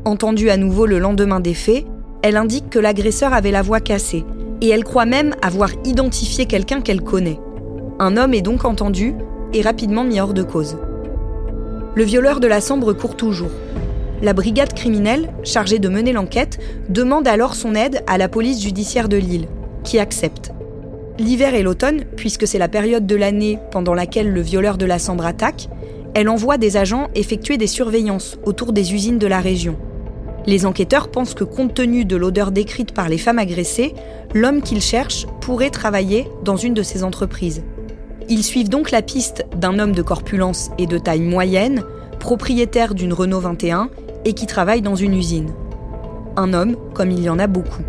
Entendue 0.06 0.50
à 0.50 0.56
nouveau 0.56 0.86
le 0.86 0.98
lendemain 0.98 1.42
des 1.42 1.54
faits, 1.54 1.86
elle 2.22 2.38
indique 2.38 2.70
que 2.70 2.80
l'agresseur 2.80 3.34
avait 3.34 3.52
la 3.52 3.62
voix 3.62 3.82
cassée, 3.82 4.24
et 4.62 4.70
elle 4.70 4.86
croit 4.86 5.06
même 5.06 5.36
avoir 5.42 5.72
identifié 5.84 6.46
quelqu'un 6.46 6.80
qu'elle 6.80 7.02
connaît. 7.02 7.40
Un 8.00 8.16
homme 8.16 8.34
est 8.34 8.42
donc 8.42 8.64
entendu 8.64 9.14
et 9.52 9.62
rapidement 9.62 10.06
mis 10.06 10.22
hors 10.22 10.34
de 10.34 10.44
cause. 10.44 10.78
Le 11.96 12.04
violeur 12.04 12.40
de 12.40 12.48
la 12.48 12.62
Sambre 12.62 12.94
court 12.94 13.18
toujours. 13.18 13.52
La 14.22 14.32
brigade 14.32 14.74
criminelle, 14.74 15.34
chargée 15.44 15.80
de 15.80 15.90
mener 15.90 16.14
l'enquête, 16.14 16.60
demande 16.88 17.28
alors 17.28 17.56
son 17.56 17.76
aide 17.76 18.02
à 18.08 18.18
la 18.18 18.30
police 18.30 18.64
judiciaire 18.64 19.10
de 19.10 19.18
Lille, 19.18 19.48
qui 19.84 20.00
accepte. 20.00 20.53
L'hiver 21.20 21.54
et 21.54 21.62
l'automne, 21.62 22.06
puisque 22.16 22.48
c'est 22.48 22.58
la 22.58 22.68
période 22.68 23.06
de 23.06 23.16
l'année 23.16 23.60
pendant 23.72 23.94
laquelle 23.94 24.32
le 24.32 24.42
violeur 24.42 24.80
de 24.80 24.86
la 24.86 24.98
Sambre 24.98 25.28
attaque, 25.28 25.70
elle 26.16 26.28
envoie 26.28 26.58
des 26.58 26.76
agents 26.76 27.10
effectuer 27.14 27.58
des 27.58 27.68
surveillances 27.68 28.38
autour 28.46 28.74
des 28.74 28.94
usines 28.94 29.20
de 29.20 29.28
la 29.28 29.40
région. 29.40 29.78
Les 30.48 30.66
enquêteurs 30.66 31.10
pensent 31.10 31.36
que 31.36 31.44
compte 31.44 31.76
tenu 31.76 32.04
de 32.04 32.16
l'odeur 32.16 32.52
décrite 32.52 32.94
par 32.94 33.10
les 33.10 33.20
femmes 33.20 33.38
agressées, 33.38 33.94
l'homme 34.34 34.62
qu'ils 34.62 34.82
cherchent 34.82 35.28
pourrait 35.40 35.70
travailler 35.70 36.28
dans 36.44 36.58
une 36.58 36.74
de 36.74 36.84
ces 36.84 37.04
entreprises. 37.04 37.64
Ils 38.28 38.44
suivent 38.44 38.70
donc 38.70 38.90
la 38.90 39.04
piste 39.04 39.46
d'un 39.56 39.78
homme 39.78 39.94
de 39.94 40.02
corpulence 40.02 40.72
et 40.80 40.88
de 40.88 40.98
taille 40.98 41.22
moyenne, 41.22 41.84
propriétaire 42.20 42.96
d'une 42.96 43.14
Renault 43.14 43.40
21 43.40 43.90
et 44.26 44.34
qui 44.34 44.48
travaille 44.48 44.82
dans 44.82 44.96
une 44.96 45.14
usine. 45.14 45.52
Un 46.38 46.54
homme 46.54 46.76
comme 46.94 47.12
il 47.12 47.22
y 47.22 47.30
en 47.30 47.38
a 47.38 47.48
beaucoup. 47.48 47.84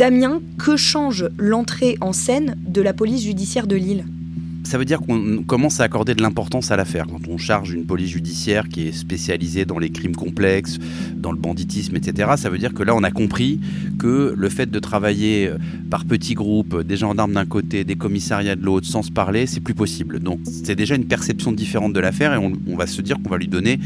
Damien, 0.00 0.40
que 0.58 0.78
change 0.78 1.28
l'entrée 1.36 1.98
en 2.00 2.14
scène 2.14 2.56
de 2.66 2.80
la 2.80 2.94
police 2.94 3.22
judiciaire 3.22 3.66
de 3.66 3.76
Lille? 3.76 4.06
Ça 4.70 4.78
veut 4.78 4.84
dire 4.84 5.00
qu'on 5.00 5.42
commence 5.44 5.80
à 5.80 5.82
accorder 5.82 6.14
de 6.14 6.22
l'importance 6.22 6.70
à 6.70 6.76
l'affaire. 6.76 7.08
Quand 7.08 7.26
on 7.28 7.38
charge 7.38 7.72
une 7.72 7.86
police 7.86 8.10
judiciaire 8.10 8.68
qui 8.68 8.86
est 8.86 8.92
spécialisée 8.92 9.64
dans 9.64 9.80
les 9.80 9.90
crimes 9.90 10.14
complexes, 10.14 10.78
dans 11.16 11.32
le 11.32 11.38
banditisme, 11.38 11.96
etc., 11.96 12.34
ça 12.36 12.50
veut 12.50 12.58
dire 12.58 12.72
que 12.72 12.84
là, 12.84 12.94
on 12.94 13.02
a 13.02 13.10
compris 13.10 13.58
que 13.98 14.32
le 14.36 14.48
fait 14.48 14.70
de 14.70 14.78
travailler 14.78 15.48
euh, 15.48 15.58
par 15.90 16.04
petits 16.04 16.34
groupes, 16.34 16.82
des 16.82 16.96
gendarmes 16.96 17.32
d'un 17.32 17.46
côté, 17.46 17.82
des 17.82 17.96
commissariats 17.96 18.54
de 18.54 18.64
l'autre, 18.64 18.86
sans 18.86 19.02
se 19.02 19.10
parler, 19.10 19.48
c'est 19.48 19.58
plus 19.58 19.74
possible. 19.74 20.20
Donc, 20.20 20.38
c'est 20.44 20.76
déjà 20.76 20.94
une 20.94 21.06
perception 21.06 21.50
différente 21.50 21.92
de 21.92 21.98
l'affaire 21.98 22.32
et 22.32 22.36
on, 22.36 22.76
va 22.76 22.86
se 22.86 23.02
dire 23.02 23.16
qu'on 23.20 23.28
va 23.28 23.38
lui 23.38 23.48
donner, 23.48 23.80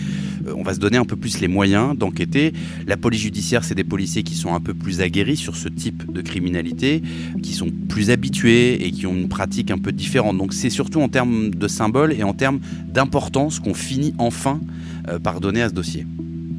euh, 0.46 0.52
on 0.54 0.62
va 0.62 0.74
se 0.74 0.80
donner 0.80 0.98
un 0.98 1.06
peu 1.06 1.16
plus 1.16 1.40
les 1.40 1.48
moyens 1.48 1.96
d'enquêter. 1.96 2.52
La 2.86 2.98
police 2.98 3.22
judiciaire, 3.22 3.64
c'est 3.64 3.74
des 3.74 3.84
policiers 3.84 4.22
qui 4.22 4.34
sont 4.34 4.54
un 4.54 4.60
peu 4.60 4.74
plus 4.74 5.00
aguerris 5.00 5.38
sur 5.38 5.56
ce 5.56 5.70
type 5.70 6.12
de 6.12 6.20
criminalité, 6.20 7.02
qui 7.42 7.54
sont 7.54 7.70
plus 7.88 8.10
habitués 8.10 8.86
et 8.86 8.90
qui 8.90 9.06
ont 9.06 9.14
une 9.14 9.30
pratique 9.30 9.70
un 9.70 9.78
peu 9.78 9.90
différente. 9.90 10.36
Donc, 10.36 10.52
c'est 10.52 10.73
surtout 10.74 11.00
en 11.00 11.08
termes 11.08 11.50
de 11.50 11.68
symboles 11.68 12.12
et 12.12 12.24
en 12.24 12.34
termes 12.34 12.60
d'importance 12.88 13.60
qu'on 13.60 13.74
finit 13.74 14.14
enfin 14.18 14.60
euh, 15.08 15.18
par 15.18 15.40
donner 15.40 15.62
à 15.62 15.68
ce 15.68 15.74
dossier. 15.74 16.06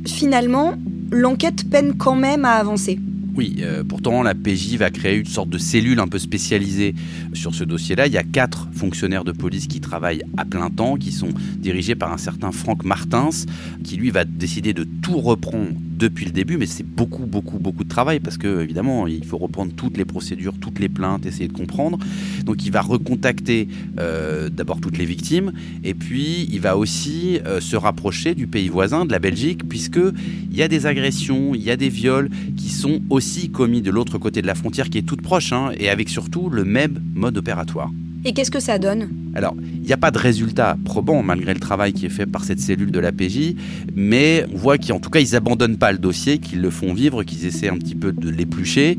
Finalement, 0.07 0.75
l'enquête 1.11 1.69
peine 1.69 1.95
quand 1.97 2.15
même 2.15 2.45
à 2.45 2.53
avancer. 2.53 2.99
Oui, 3.35 3.57
euh, 3.59 3.83
pourtant 3.83 4.23
la 4.23 4.33
PJ 4.33 4.77
va 4.77 4.89
créer 4.89 5.17
une 5.17 5.25
sorte 5.25 5.49
de 5.49 5.57
cellule 5.57 5.99
un 5.99 6.07
peu 6.07 6.19
spécialisée 6.19 6.95
sur 7.33 7.53
ce 7.53 7.65
dossier-là. 7.65 8.07
Il 8.07 8.13
y 8.13 8.17
a 8.17 8.23
quatre 8.23 8.69
fonctionnaires 8.71 9.25
de 9.25 9.33
police 9.33 9.67
qui 9.67 9.81
travaillent 9.81 10.23
à 10.37 10.45
plein 10.45 10.69
temps, 10.69 10.95
qui 10.95 11.11
sont 11.11 11.31
dirigés 11.57 11.95
par 11.95 12.13
un 12.13 12.17
certain 12.17 12.53
Franck 12.53 12.85
Martins, 12.85 13.31
qui 13.83 13.97
lui 13.97 14.09
va 14.09 14.23
décider 14.23 14.73
de 14.73 14.85
tout 14.85 15.17
reprendre 15.17 15.71
depuis 15.97 16.25
le 16.25 16.31
début, 16.31 16.57
mais 16.57 16.65
c'est 16.65 16.85
beaucoup, 16.85 17.25
beaucoup, 17.25 17.59
beaucoup 17.59 17.83
de 17.83 17.89
travail 17.89 18.19
parce 18.19 18.37
que 18.37 18.61
évidemment, 18.61 19.07
il 19.07 19.23
faut 19.25 19.37
reprendre 19.37 19.73
toutes 19.75 19.97
les 19.97 20.05
procédures, 20.05 20.53
toutes 20.59 20.79
les 20.79 20.89
plaintes, 20.89 21.25
essayer 21.25 21.47
de 21.47 21.53
comprendre. 21.53 21.99
Donc, 22.43 22.65
il 22.65 22.71
va 22.71 22.81
recontacter 22.81 23.67
euh, 23.99 24.49
d'abord 24.49 24.81
toutes 24.81 24.97
les 24.97 25.05
victimes, 25.05 25.53
et 25.83 25.93
puis 25.93 26.47
il 26.51 26.59
va 26.59 26.77
aussi 26.77 27.39
euh, 27.45 27.59
se 27.59 27.75
rapprocher 27.75 28.35
du 28.35 28.47
pays 28.47 28.67
voisin, 28.67 29.05
de 29.05 29.11
la 29.11 29.19
Belgique, 29.19 29.67
puisque 29.67 29.99
il 30.51 30.55
y 30.55 30.61
a 30.61 30.67
des 30.67 30.85
agressions, 30.85 31.55
il 31.55 31.63
y 31.63 31.71
a 31.71 31.77
des 31.77 31.89
viols 31.89 32.29
qui 32.57 32.69
sont 32.69 33.01
aussi 33.09 33.49
commis 33.49 33.81
de 33.81 33.91
l'autre 33.91 34.17
côté 34.17 34.41
de 34.41 34.47
la 34.47 34.55
frontière, 34.55 34.89
qui 34.89 34.97
est 34.97 35.03
toute 35.03 35.21
proche, 35.21 35.53
hein, 35.53 35.71
et 35.77 35.89
avec 35.89 36.09
surtout 36.09 36.49
le 36.49 36.65
même 36.65 37.01
mode 37.13 37.37
opératoire. 37.37 37.91
Et 38.27 38.33
qu'est-ce 38.33 38.49
que 38.49 38.59
ça 38.59 38.79
donne 38.79 39.09
Alors, 39.35 39.55
il 39.61 39.81
n'y 39.81 39.93
a 39.93 39.97
pas 39.97 40.09
de 40.09 40.17
résultat 40.17 40.77
probant 40.83 41.21
malgré 41.21 41.53
le 41.53 41.59
travail 41.59 41.93
qui 41.93 42.07
est 42.07 42.09
fait 42.09 42.25
par 42.25 42.43
cette 42.43 42.59
cellule 42.59 42.89
de 42.89 42.99
la 42.99 43.11
PJ, 43.11 43.53
mais 43.95 44.47
on 44.51 44.57
voit 44.57 44.79
qu'en 44.79 44.99
tout 44.99 45.11
cas, 45.11 45.19
ils 45.19 45.35
abandonnent 45.35 45.77
pas 45.77 45.91
le 45.91 45.99
dossier, 45.99 46.39
qu'ils 46.39 46.59
le 46.59 46.71
font 46.71 46.95
vivre, 46.95 47.21
qu'ils 47.21 47.45
essaient 47.45 47.69
un 47.69 47.77
petit 47.77 47.93
peu 47.93 48.11
de 48.11 48.27
l'éplucher. 48.31 48.97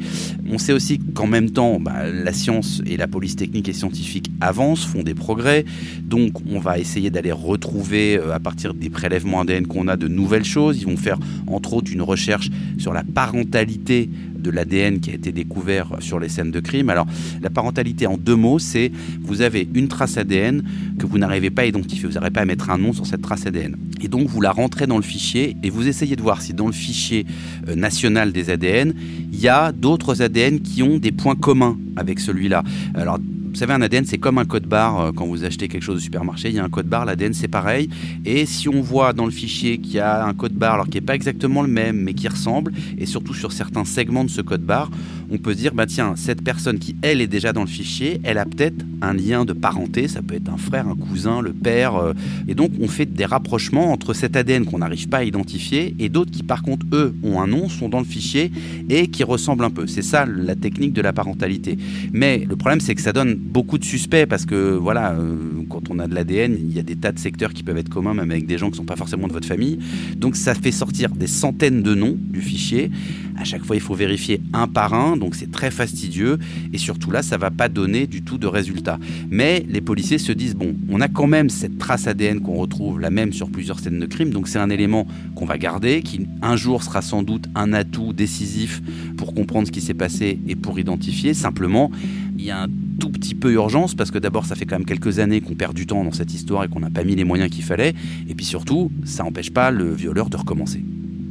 On 0.48 0.58
sait 0.58 0.72
aussi 0.72 1.00
qu'en 1.00 1.26
même 1.26 1.50
temps, 1.50 1.80
bah, 1.80 2.06
la 2.08 2.32
science 2.32 2.80
et 2.86 2.96
la 2.96 3.08
police 3.08 3.34
technique 3.34 3.68
et 3.68 3.72
scientifique 3.72 4.30
avancent, 4.40 4.84
font 4.84 5.02
des 5.02 5.14
progrès. 5.14 5.64
Donc, 6.04 6.34
on 6.48 6.60
va 6.60 6.78
essayer 6.78 7.10
d'aller 7.10 7.32
retrouver, 7.32 8.16
euh, 8.16 8.32
à 8.32 8.38
partir 8.38 8.74
des 8.74 8.90
prélèvements 8.90 9.40
ADN 9.40 9.66
qu'on 9.66 9.88
a, 9.88 9.96
de 9.96 10.06
nouvelles 10.06 10.44
choses. 10.44 10.78
Ils 10.80 10.86
vont 10.86 10.96
faire, 10.96 11.18
entre 11.48 11.74
autres, 11.74 11.92
une 11.92 12.02
recherche 12.02 12.48
sur 12.78 12.92
la 12.92 13.02
parentalité 13.02 14.08
de 14.46 14.50
l'ADN 14.50 15.00
qui 15.00 15.10
a 15.10 15.14
été 15.14 15.32
découvert 15.32 15.88
sur 16.00 16.20
les 16.20 16.28
scènes 16.28 16.52
de 16.52 16.60
crime. 16.60 16.88
Alors, 16.88 17.06
la 17.42 17.50
parentalité 17.50 18.06
en 18.06 18.16
deux 18.16 18.36
mots, 18.36 18.58
c'est 18.58 18.92
vous 19.20 19.42
avez 19.42 19.68
une 19.74 19.88
trace 19.88 20.16
ADN 20.16 20.62
que 20.98 21.06
vous 21.06 21.18
n'arrivez 21.18 21.50
pas 21.50 21.62
à 21.62 21.66
identifier, 21.66 22.06
vous 22.06 22.14
n'arrivez 22.14 22.32
pas 22.32 22.42
à 22.42 22.44
mettre 22.44 22.70
un 22.70 22.78
nom 22.78 22.92
sur 22.92 23.06
cette 23.06 23.22
trace 23.22 23.46
ADN. 23.46 23.76
Et 24.00 24.08
donc, 24.08 24.28
vous 24.28 24.40
la 24.40 24.52
rentrez 24.52 24.86
dans 24.86 24.96
le 24.96 25.02
fichier 25.02 25.56
et 25.62 25.70
vous 25.70 25.88
essayez 25.88 26.16
de 26.16 26.22
voir 26.22 26.42
si 26.42 26.54
dans 26.54 26.66
le 26.66 26.72
fichier 26.72 27.26
euh, 27.68 27.74
national 27.74 28.32
des 28.32 28.50
ADN, 28.50 28.94
il 29.32 29.40
y 29.40 29.48
a 29.48 29.72
d'autres 29.72 30.22
ADN 30.22 30.60
qui 30.60 30.82
ont 30.82 30.98
des 30.98 31.12
points 31.12 31.34
communs 31.34 31.76
avec 31.96 32.20
celui-là. 32.20 32.62
Alors, 32.94 33.18
vous 33.56 33.60
savez, 33.60 33.72
un 33.72 33.80
ADN, 33.80 34.04
c'est 34.04 34.18
comme 34.18 34.36
un 34.36 34.44
code 34.44 34.66
barre. 34.66 35.00
Euh, 35.00 35.12
quand 35.12 35.24
vous 35.24 35.42
achetez 35.42 35.66
quelque 35.66 35.82
chose 35.82 35.96
au 35.96 36.00
supermarché, 36.00 36.50
il 36.50 36.56
y 36.56 36.58
a 36.58 36.64
un 36.64 36.68
code 36.68 36.88
barre. 36.88 37.06
L'ADN, 37.06 37.32
c'est 37.32 37.48
pareil. 37.48 37.88
Et 38.26 38.44
si 38.44 38.68
on 38.68 38.82
voit 38.82 39.14
dans 39.14 39.24
le 39.24 39.30
fichier 39.30 39.78
qu'il 39.78 39.94
y 39.94 39.98
a 39.98 40.26
un 40.26 40.34
code 40.34 40.52
barre, 40.52 40.74
alors 40.74 40.88
qui 40.88 40.98
n'est 40.98 41.06
pas 41.06 41.14
exactement 41.14 41.62
le 41.62 41.68
même, 41.68 41.96
mais 41.96 42.12
qui 42.12 42.28
ressemble, 42.28 42.74
et 42.98 43.06
surtout 43.06 43.32
sur 43.32 43.52
certains 43.52 43.86
segments 43.86 44.24
de 44.24 44.28
ce 44.28 44.42
code 44.42 44.60
barre, 44.60 44.90
on 45.30 45.38
peut 45.38 45.54
se 45.54 45.58
dire, 45.58 45.72
bah 45.72 45.86
tiens, 45.86 46.16
cette 46.16 46.42
personne 46.44 46.78
qui, 46.78 46.96
elle, 47.00 47.22
est 47.22 47.26
déjà 47.26 47.54
dans 47.54 47.62
le 47.62 47.66
fichier, 47.66 48.20
elle 48.24 48.36
a 48.36 48.44
peut-être 48.44 48.84
un 49.00 49.14
lien 49.14 49.46
de 49.46 49.54
parenté. 49.54 50.06
Ça 50.06 50.20
peut 50.20 50.34
être 50.34 50.50
un 50.50 50.58
frère, 50.58 50.86
un 50.86 50.94
cousin, 50.94 51.40
le 51.40 51.54
père. 51.54 51.96
Euh, 51.96 52.12
et 52.48 52.54
donc, 52.54 52.72
on 52.78 52.88
fait 52.88 53.06
des 53.06 53.24
rapprochements 53.24 53.90
entre 53.90 54.12
cet 54.12 54.36
ADN 54.36 54.66
qu'on 54.66 54.80
n'arrive 54.80 55.08
pas 55.08 55.18
à 55.18 55.24
identifier 55.24 55.96
et 55.98 56.10
d'autres 56.10 56.30
qui, 56.30 56.42
par 56.42 56.62
contre, 56.62 56.84
eux, 56.92 57.14
ont 57.22 57.40
un 57.40 57.46
nom, 57.46 57.70
sont 57.70 57.88
dans 57.88 58.00
le 58.00 58.04
fichier 58.04 58.52
et 58.90 59.08
qui 59.08 59.24
ressemblent 59.24 59.64
un 59.64 59.70
peu. 59.70 59.86
C'est 59.86 60.02
ça 60.02 60.26
la 60.26 60.56
technique 60.56 60.92
de 60.92 61.00
la 61.00 61.14
parentalité. 61.14 61.78
Mais 62.12 62.46
le 62.46 62.56
problème, 62.56 62.80
c'est 62.80 62.94
que 62.94 63.00
ça 63.00 63.14
donne 63.14 63.45
beaucoup 63.46 63.78
de 63.78 63.84
suspects 63.84 64.26
parce 64.26 64.44
que 64.44 64.74
voilà, 64.74 65.12
euh, 65.12 65.36
quand 65.70 65.90
on 65.90 65.98
a 65.98 66.06
de 66.06 66.14
l'ADN, 66.14 66.56
il 66.58 66.74
y 66.74 66.78
a 66.78 66.82
des 66.82 66.96
tas 66.96 67.12
de 67.12 67.18
secteurs 67.18 67.52
qui 67.52 67.62
peuvent 67.62 67.78
être 67.78 67.88
communs, 67.88 68.14
même 68.14 68.30
avec 68.30 68.46
des 68.46 68.58
gens 68.58 68.66
qui 68.66 68.72
ne 68.72 68.76
sont 68.78 68.84
pas 68.84 68.96
forcément 68.96 69.28
de 69.28 69.32
votre 69.32 69.46
famille. 69.46 69.78
Donc 70.16 70.36
ça 70.36 70.54
fait 70.54 70.72
sortir 70.72 71.10
des 71.10 71.26
centaines 71.26 71.82
de 71.82 71.94
noms 71.94 72.16
du 72.18 72.40
fichier. 72.40 72.90
À 73.38 73.44
chaque 73.44 73.64
fois, 73.64 73.76
il 73.76 73.82
faut 73.82 73.94
vérifier 73.94 74.40
un 74.52 74.66
par 74.66 74.94
un, 74.94 75.16
donc 75.16 75.34
c'est 75.34 75.50
très 75.50 75.70
fastidieux. 75.70 76.38
Et 76.72 76.78
surtout 76.78 77.10
là, 77.10 77.22
ça 77.22 77.36
va 77.36 77.50
pas 77.50 77.68
donner 77.68 78.06
du 78.06 78.22
tout 78.22 78.38
de 78.38 78.46
résultats. 78.46 78.98
Mais 79.30 79.64
les 79.68 79.80
policiers 79.80 80.18
se 80.18 80.32
disent 80.32 80.54
bon, 80.54 80.74
on 80.90 81.00
a 81.00 81.08
quand 81.08 81.26
même 81.26 81.50
cette 81.50 81.78
trace 81.78 82.06
ADN 82.06 82.40
qu'on 82.40 82.54
retrouve 82.54 83.00
la 83.00 83.10
même 83.10 83.32
sur 83.32 83.50
plusieurs 83.50 83.80
scènes 83.80 84.00
de 84.00 84.06
crime, 84.06 84.30
donc 84.30 84.48
c'est 84.48 84.58
un 84.58 84.70
élément 84.70 85.06
qu'on 85.34 85.46
va 85.46 85.58
garder, 85.58 86.02
qui 86.02 86.26
un 86.42 86.56
jour 86.56 86.82
sera 86.82 87.02
sans 87.02 87.22
doute 87.22 87.46
un 87.54 87.72
atout 87.72 88.12
décisif 88.12 88.82
pour 89.16 89.34
comprendre 89.34 89.66
ce 89.66 89.72
qui 89.72 89.80
s'est 89.80 89.94
passé 89.94 90.38
et 90.46 90.56
pour 90.56 90.78
identifier. 90.78 91.34
Simplement, 91.34 91.90
il 92.38 92.44
y 92.44 92.50
a 92.50 92.62
un 92.62 92.68
tout 92.98 93.10
petit 93.10 93.34
peu 93.34 93.52
urgence 93.52 93.94
parce 93.94 94.10
que 94.10 94.18
d'abord 94.18 94.46
ça 94.46 94.54
fait 94.54 94.66
quand 94.66 94.76
même 94.76 94.86
quelques 94.86 95.18
années 95.18 95.40
qu'on 95.40 95.54
perd 95.54 95.74
du 95.74 95.86
temps 95.86 96.04
dans 96.04 96.12
cette 96.12 96.32
histoire 96.32 96.64
et 96.64 96.68
qu'on 96.68 96.80
n'a 96.80 96.90
pas 96.90 97.04
mis 97.04 97.14
les 97.14 97.24
moyens 97.24 97.50
qu'il 97.50 97.64
fallait 97.64 97.94
et 98.28 98.34
puis 98.34 98.44
surtout 98.44 98.90
ça 99.04 99.24
n'empêche 99.24 99.50
pas 99.50 99.70
le 99.70 99.92
violeur 99.92 100.30
de 100.30 100.36
recommencer. 100.36 100.82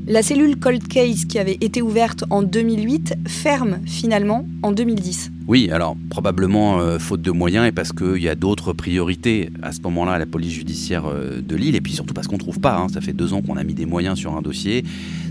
La 0.08 0.22
cellule 0.22 0.60
Cold 0.60 0.88
Case 0.88 1.26
qui 1.26 1.40
avait 1.40 1.58
été 1.62 1.82
ouverte 1.82 2.26
en 2.30 2.44
2008 2.44 3.16
ferme 3.28 3.80
finalement 3.88 4.46
en 4.62 4.72
2010. 4.72 5.32
Oui, 5.48 5.70
alors 5.70 5.96
probablement 6.10 6.80
euh, 6.80 6.98
faute 6.98 7.22
de 7.22 7.30
moyens 7.30 7.68
et 7.68 7.72
parce 7.72 7.92
qu'il 7.92 8.18
y 8.18 8.28
a 8.28 8.34
d'autres 8.34 8.74
priorités 8.74 9.52
à 9.62 9.74
ce 9.74 9.82
moment-là 9.82 10.14
à 10.14 10.18
la 10.18 10.26
police 10.26 10.54
judiciaire 10.54 11.06
euh, 11.06 11.40
de 11.40 11.56
Lille 11.56 11.76
et 11.76 11.82
puis 11.82 11.94
surtout 11.94 12.16
parce 12.16 12.28
qu'on 12.28 12.38
ne 12.38 12.40
trouve 12.40 12.60
pas. 12.60 12.76
Hein. 12.76 12.88
Ça 12.92 13.00
fait 13.00 13.14
deux 13.14 13.32
ans 13.32 13.44
qu'on 13.44 13.56
a 13.56 13.64
mis 13.64 13.76
des 13.76 13.86
moyens 13.86 14.18
sur 14.18 14.36
un 14.36 14.42
dossier, 14.42 14.84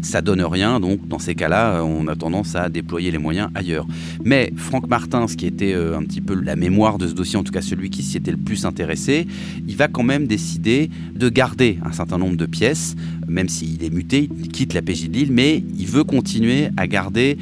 ça 0.03 0.23
donne 0.23 0.41
rien, 0.41 0.79
donc 0.79 1.09
dans 1.09 1.19
ces 1.19 1.35
cas-là, 1.35 1.79
euh, 1.79 1.81
on 1.81 2.07
a 2.07 2.15
tendance 2.15 2.55
à 2.55 2.69
déployer 2.69 3.11
les 3.11 3.19
moyens 3.19 3.49
ailleurs. 3.57 3.89
Mais 4.23 4.53
Franck 4.57 4.87
Martin, 4.87 5.27
ce 5.27 5.37
qui 5.37 5.47
était 5.47 5.75
un 5.75 6.03
petit 6.03 6.21
peu 6.21 6.35
la 6.35 6.55
mémoire 6.55 6.99
de 6.99 7.09
ce 7.09 7.13
dossier, 7.13 7.37
en 7.37 7.43
tout 7.43 7.53
cas 7.53 7.63
celui 7.63 7.91
qui 7.91 8.05
s'y 8.05 8.17
était 8.17 8.31
le 8.31 8.37
plus 8.37 8.67
intéressé, 8.67 9.27
il 9.67 9.77
va 9.77 9.89
quand 9.89 10.05
même 10.05 10.29
décider 10.29 10.91
de 11.13 11.29
garder 11.29 11.79
un 11.85 11.93
certain 11.93 12.19
nombre 12.19 12.37
de 12.37 12.47
pièces, 12.47 12.95
même 13.27 13.49
s'il 13.49 13.83
est 13.83 13.91
muté, 13.91 14.29
il 14.39 14.49
quitte 14.49 14.75
la 14.75 14.83
PJ 14.83 15.09
de 15.09 15.15
Lille, 15.15 15.33
mais 15.33 15.65
il 15.77 15.87
veut 15.87 16.05
continuer 16.05 16.69
à 16.77 16.87
garder 16.87 17.37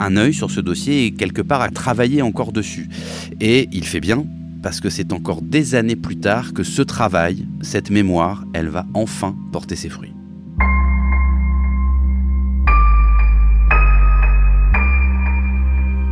un 0.00 0.16
œil 0.16 0.34
sur 0.34 0.50
ce 0.50 0.60
dossier 0.60 1.04
et 1.04 1.10
quelque 1.12 1.42
part 1.42 1.60
à 1.60 1.68
encore 2.22 2.52
dessus. 2.52 2.88
Et 3.40 3.68
il 3.72 3.84
fait 3.84 4.00
bien 4.00 4.24
parce 4.62 4.80
que 4.80 4.90
c'est 4.90 5.12
encore 5.12 5.42
des 5.42 5.74
années 5.74 5.96
plus 5.96 6.16
tard 6.16 6.52
que 6.52 6.62
ce 6.62 6.82
travail, 6.82 7.46
cette 7.62 7.90
mémoire, 7.90 8.44
elle 8.54 8.68
va 8.68 8.86
enfin 8.94 9.36
porter 9.52 9.76
ses 9.76 9.88
fruits. 9.88 10.14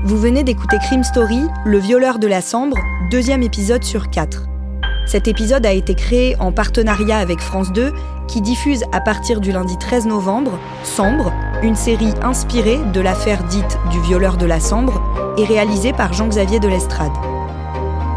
Vous 0.05 0.19
venez 0.19 0.45
d'écouter 0.45 0.77
Crime 0.79 1.03
Story, 1.03 1.41
Le 1.65 1.79
violeur 1.79 2.21
de 2.21 2.29
la 2.29 2.41
Sambre, 2.41 2.79
deuxième 3.11 3.43
épisode 3.43 3.83
sur 3.83 4.09
quatre. 4.11 4.47
Cet 5.07 5.27
épisode 5.27 5.67
a 5.67 5.73
été 5.73 5.95
créé 5.95 6.37
en 6.39 6.53
partenariat 6.53 7.19
avec 7.19 7.41
France 7.41 7.73
2, 7.73 7.93
qui 8.29 8.41
diffuse 8.41 8.85
à 8.93 9.01
partir 9.01 9.41
du 9.41 9.51
lundi 9.51 9.77
13 9.79 10.07
novembre 10.07 10.59
Sambre, 10.85 11.33
une 11.63 11.77
série 11.77 12.13
inspirée 12.23 12.79
de 12.93 13.01
l'affaire 13.01 13.43
dite 13.45 13.79
du 13.91 14.01
violeur 14.01 14.37
de 14.37 14.47
la 14.47 14.61
Sambre 14.61 15.01
et 15.39 15.45
réalisée 15.45 15.93
par 15.93 16.13
Jean-Xavier 16.13 16.61
de 16.61 16.69
l'Estrade. 16.69 17.13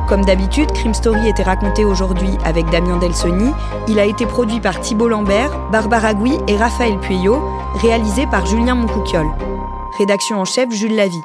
Comme 0.07 0.25
d'habitude, 0.25 0.71
Crime 0.71 0.93
Story 0.93 1.29
était 1.29 1.43
raconté 1.43 1.85
aujourd'hui 1.85 2.31
avec 2.43 2.67
Damien 2.71 2.97
Delsoni. 2.97 3.51
Il 3.87 3.99
a 3.99 4.05
été 4.05 4.25
produit 4.25 4.59
par 4.59 4.79
Thibault 4.81 5.07
Lambert, 5.07 5.51
Barbara 5.71 6.13
Gouy 6.15 6.37
et 6.47 6.57
Raphaël 6.57 6.97
Pueyo, 6.99 7.39
réalisé 7.75 8.25
par 8.25 8.45
Julien 8.45 8.75
Moncouquiol. 8.75 9.27
Rédaction 9.99 10.39
en 10.39 10.45
chef 10.45 10.71
Jules 10.71 10.95
Lavie. 10.95 11.21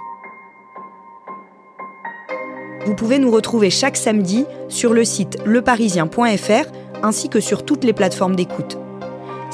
Vous 2.84 2.94
pouvez 2.94 3.18
nous 3.18 3.30
retrouver 3.30 3.70
chaque 3.70 3.96
samedi 3.96 4.44
sur 4.68 4.92
le 4.92 5.04
site 5.04 5.38
leparisien.fr 5.46 6.70
ainsi 7.02 7.30
que 7.30 7.40
sur 7.40 7.64
toutes 7.64 7.84
les 7.84 7.94
plateformes 7.94 8.36
d'écoute. 8.36 8.78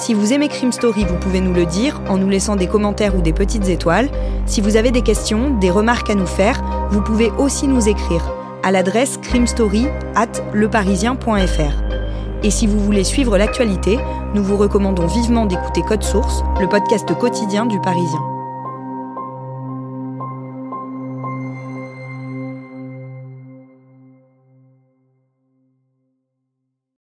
Si 0.01 0.15
vous 0.15 0.33
aimez 0.33 0.49
Crime 0.49 0.73
Story, 0.73 1.05
vous 1.05 1.17
pouvez 1.17 1.43
nous 1.43 1.53
le 1.53 1.67
dire 1.67 2.01
en 2.09 2.17
nous 2.17 2.31
laissant 2.31 2.57
des 2.57 2.67
commentaires 2.67 3.15
ou 3.15 3.21
des 3.21 3.35
petites 3.35 3.69
étoiles. 3.69 4.09
Si 4.47 4.63
vous 4.63 4.77
avez 4.77 4.93
des 4.93 5.03
questions, 5.03 5.51
des 5.51 5.71
remarques 5.71 6.09
à 6.09 6.15
nous 6.15 6.27
faire, 6.27 6.89
vous 6.91 7.03
pouvez 7.03 7.31
aussi 7.33 7.69
nous 7.69 7.87
écrire 7.87 8.33
à 8.63 8.73
l'adresse 8.73 9.19
crimestory 9.19 9.89
at 10.15 10.33
leparisien.fr. 10.55 11.83
Et 12.43 12.51
si 12.51 12.67
vous 12.67 12.81
voulez 12.81 13.05
suivre 13.05 13.37
l'actualité, 13.37 13.99
nous 14.35 14.43
vous 14.43 14.57
recommandons 14.57 15.07
vivement 15.07 15.45
d'écouter 15.45 15.83
Code 15.83 16.03
Source, 16.03 16.43
le 16.59 16.67
podcast 16.67 17.15
quotidien 17.19 17.67
du 17.67 17.79
Parisien. 17.79 18.30